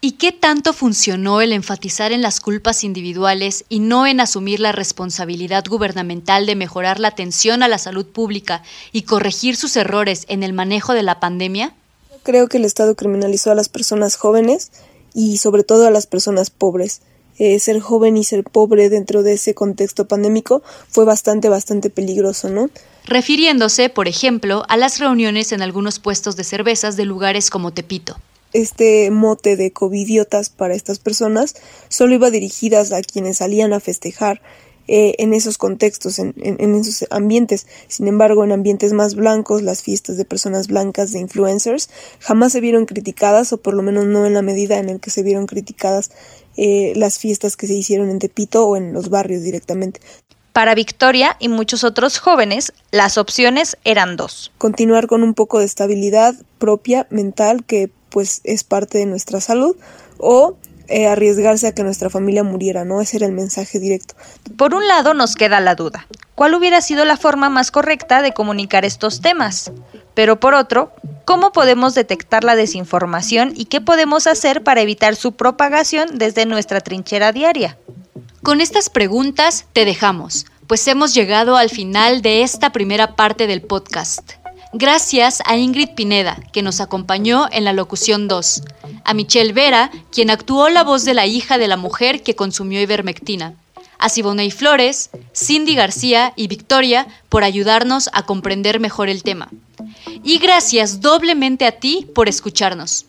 ¿Y 0.00 0.12
qué 0.12 0.30
tanto 0.30 0.72
funcionó 0.72 1.40
el 1.40 1.52
enfatizar 1.52 2.12
en 2.12 2.22
las 2.22 2.38
culpas 2.38 2.84
individuales 2.84 3.64
y 3.68 3.80
no 3.80 4.06
en 4.06 4.20
asumir 4.20 4.60
la 4.60 4.70
responsabilidad 4.70 5.64
gubernamental 5.68 6.46
de 6.46 6.54
mejorar 6.54 7.00
la 7.00 7.08
atención 7.08 7.64
a 7.64 7.68
la 7.68 7.78
salud 7.78 8.06
pública 8.06 8.62
y 8.92 9.02
corregir 9.02 9.56
sus 9.56 9.74
errores 9.74 10.24
en 10.28 10.44
el 10.44 10.52
manejo 10.52 10.94
de 10.94 11.02
la 11.02 11.18
pandemia? 11.18 11.74
Creo 12.22 12.46
que 12.46 12.58
el 12.58 12.64
Estado 12.64 12.94
criminalizó 12.94 13.50
a 13.50 13.56
las 13.56 13.68
personas 13.68 14.14
jóvenes 14.14 14.70
y 15.14 15.38
sobre 15.38 15.64
todo 15.64 15.84
a 15.84 15.90
las 15.90 16.06
personas 16.06 16.50
pobres. 16.50 17.00
eh, 17.40 17.58
ser 17.58 17.80
joven 17.80 18.16
y 18.16 18.22
ser 18.22 18.44
pobre 18.44 18.88
dentro 18.88 19.24
de 19.24 19.32
ese 19.32 19.54
contexto 19.54 20.06
pandémico 20.06 20.62
fue 20.88 21.04
bastante, 21.04 21.48
bastante 21.48 21.88
peligroso, 21.90 22.48
¿no? 22.48 22.68
Refiriéndose, 23.08 23.88
por 23.88 24.06
ejemplo, 24.06 24.64
a 24.68 24.76
las 24.76 24.98
reuniones 24.98 25.52
en 25.52 25.62
algunos 25.62 25.98
puestos 25.98 26.36
de 26.36 26.44
cervezas 26.44 26.94
de 26.96 27.06
lugares 27.06 27.48
como 27.48 27.72
Tepito. 27.72 28.18
Este 28.52 29.10
mote 29.10 29.56
de 29.56 29.72
covidiotas 29.72 30.50
para 30.50 30.74
estas 30.74 30.98
personas 30.98 31.54
solo 31.88 32.14
iba 32.14 32.30
dirigidas 32.30 32.92
a 32.92 33.00
quienes 33.00 33.38
salían 33.38 33.72
a 33.72 33.80
festejar 33.80 34.42
eh, 34.88 35.14
en 35.18 35.32
esos 35.32 35.56
contextos, 35.56 36.18
en, 36.18 36.34
esos 36.74 37.06
ambientes. 37.08 37.66
Sin 37.88 38.08
embargo, 38.08 38.44
en 38.44 38.52
ambientes 38.52 38.92
más 38.92 39.14
blancos, 39.14 39.62
las 39.62 39.82
fiestas 39.82 40.18
de 40.18 40.26
personas 40.26 40.66
blancas, 40.66 41.10
de 41.10 41.20
influencers, 41.20 41.88
jamás 42.20 42.52
se 42.52 42.60
vieron 42.60 42.84
criticadas, 42.84 43.54
o 43.54 43.56
por 43.56 43.72
lo 43.72 43.82
menos 43.82 44.04
no 44.04 44.26
en 44.26 44.34
la 44.34 44.42
medida 44.42 44.78
en 44.78 44.86
la 44.86 44.98
que 44.98 45.08
se 45.08 45.22
vieron 45.22 45.46
criticadas 45.46 46.10
eh, 46.58 46.92
las 46.94 47.18
fiestas 47.18 47.56
que 47.56 47.66
se 47.66 47.74
hicieron 47.74 48.10
en 48.10 48.18
Tepito 48.18 48.66
o 48.66 48.76
en 48.76 48.92
los 48.92 49.08
barrios 49.08 49.42
directamente. 49.42 50.00
Para 50.58 50.74
Victoria 50.74 51.36
y 51.38 51.46
muchos 51.46 51.84
otros 51.84 52.18
jóvenes, 52.18 52.72
las 52.90 53.16
opciones 53.16 53.76
eran 53.84 54.16
dos. 54.16 54.50
Continuar 54.58 55.06
con 55.06 55.22
un 55.22 55.32
poco 55.32 55.60
de 55.60 55.64
estabilidad 55.64 56.34
propia, 56.58 57.06
mental, 57.10 57.62
que 57.64 57.92
pues 58.08 58.40
es 58.42 58.64
parte 58.64 58.98
de 58.98 59.06
nuestra 59.06 59.40
salud, 59.40 59.76
o 60.18 60.56
eh, 60.88 61.06
arriesgarse 61.06 61.68
a 61.68 61.74
que 61.76 61.84
nuestra 61.84 62.10
familia 62.10 62.42
muriera, 62.42 62.84
¿no? 62.84 63.00
Ese 63.00 63.18
era 63.18 63.26
el 63.26 63.34
mensaje 63.34 63.78
directo. 63.78 64.16
Por 64.56 64.74
un 64.74 64.88
lado 64.88 65.14
nos 65.14 65.36
queda 65.36 65.60
la 65.60 65.76
duda. 65.76 66.08
¿Cuál 66.34 66.56
hubiera 66.56 66.80
sido 66.80 67.04
la 67.04 67.16
forma 67.16 67.48
más 67.50 67.70
correcta 67.70 68.20
de 68.20 68.32
comunicar 68.32 68.84
estos 68.84 69.20
temas? 69.20 69.70
Pero 70.14 70.40
por 70.40 70.54
otro, 70.54 70.90
¿cómo 71.24 71.52
podemos 71.52 71.94
detectar 71.94 72.42
la 72.42 72.56
desinformación 72.56 73.52
y 73.54 73.66
qué 73.66 73.80
podemos 73.80 74.26
hacer 74.26 74.64
para 74.64 74.80
evitar 74.80 75.14
su 75.14 75.36
propagación 75.36 76.18
desde 76.18 76.46
nuestra 76.46 76.80
trinchera 76.80 77.30
diaria? 77.30 77.78
Con 78.42 78.60
estas 78.60 78.88
preguntas 78.88 79.66
te 79.72 79.84
dejamos, 79.84 80.46
pues 80.66 80.86
hemos 80.86 81.12
llegado 81.12 81.56
al 81.56 81.70
final 81.70 82.22
de 82.22 82.42
esta 82.42 82.70
primera 82.70 83.16
parte 83.16 83.46
del 83.46 83.62
podcast. 83.62 84.32
Gracias 84.72 85.42
a 85.44 85.56
Ingrid 85.56 85.90
Pineda, 85.96 86.38
que 86.52 86.62
nos 86.62 86.80
acompañó 86.80 87.48
en 87.50 87.64
la 87.64 87.72
locución 87.72 88.28
2, 88.28 88.62
a 89.04 89.14
Michelle 89.14 89.52
Vera, 89.52 89.90
quien 90.12 90.30
actuó 90.30 90.68
la 90.68 90.84
voz 90.84 91.04
de 91.04 91.14
la 91.14 91.26
hija 91.26 91.58
de 91.58 91.68
la 91.68 91.76
mujer 91.76 92.22
que 92.22 92.36
consumió 92.36 92.80
ivermectina, 92.80 93.54
a 93.98 94.08
Siboney 94.08 94.50
Flores, 94.50 95.10
Cindy 95.34 95.74
García 95.74 96.32
y 96.36 96.46
Victoria 96.46 97.08
por 97.28 97.44
ayudarnos 97.44 98.08
a 98.12 98.22
comprender 98.22 98.78
mejor 98.78 99.08
el 99.08 99.24
tema. 99.24 99.48
Y 100.22 100.38
gracias 100.38 101.00
doblemente 101.00 101.66
a 101.66 101.72
ti 101.72 102.06
por 102.14 102.28
escucharnos. 102.28 103.06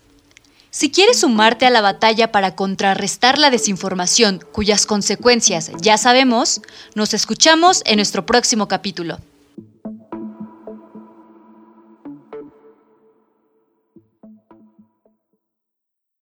Si 0.72 0.92
quieres 0.92 1.22
sumarte 1.22 1.66
a 1.66 1.72
la 1.72 1.82
batalla 1.82 2.32
para 2.32 2.56
contrarrestar 2.56 3.40
la 3.40 3.50
desinformación 3.50 4.40
cuyas 4.52 4.86
consecuencias 4.86 5.72
ya 5.82 5.98
sabemos, 5.98 6.62
nos 6.94 7.16
escuchamos 7.16 7.82
en 7.86 7.96
nuestro 7.96 8.28
próximo 8.28 8.68
capítulo. 8.68 9.18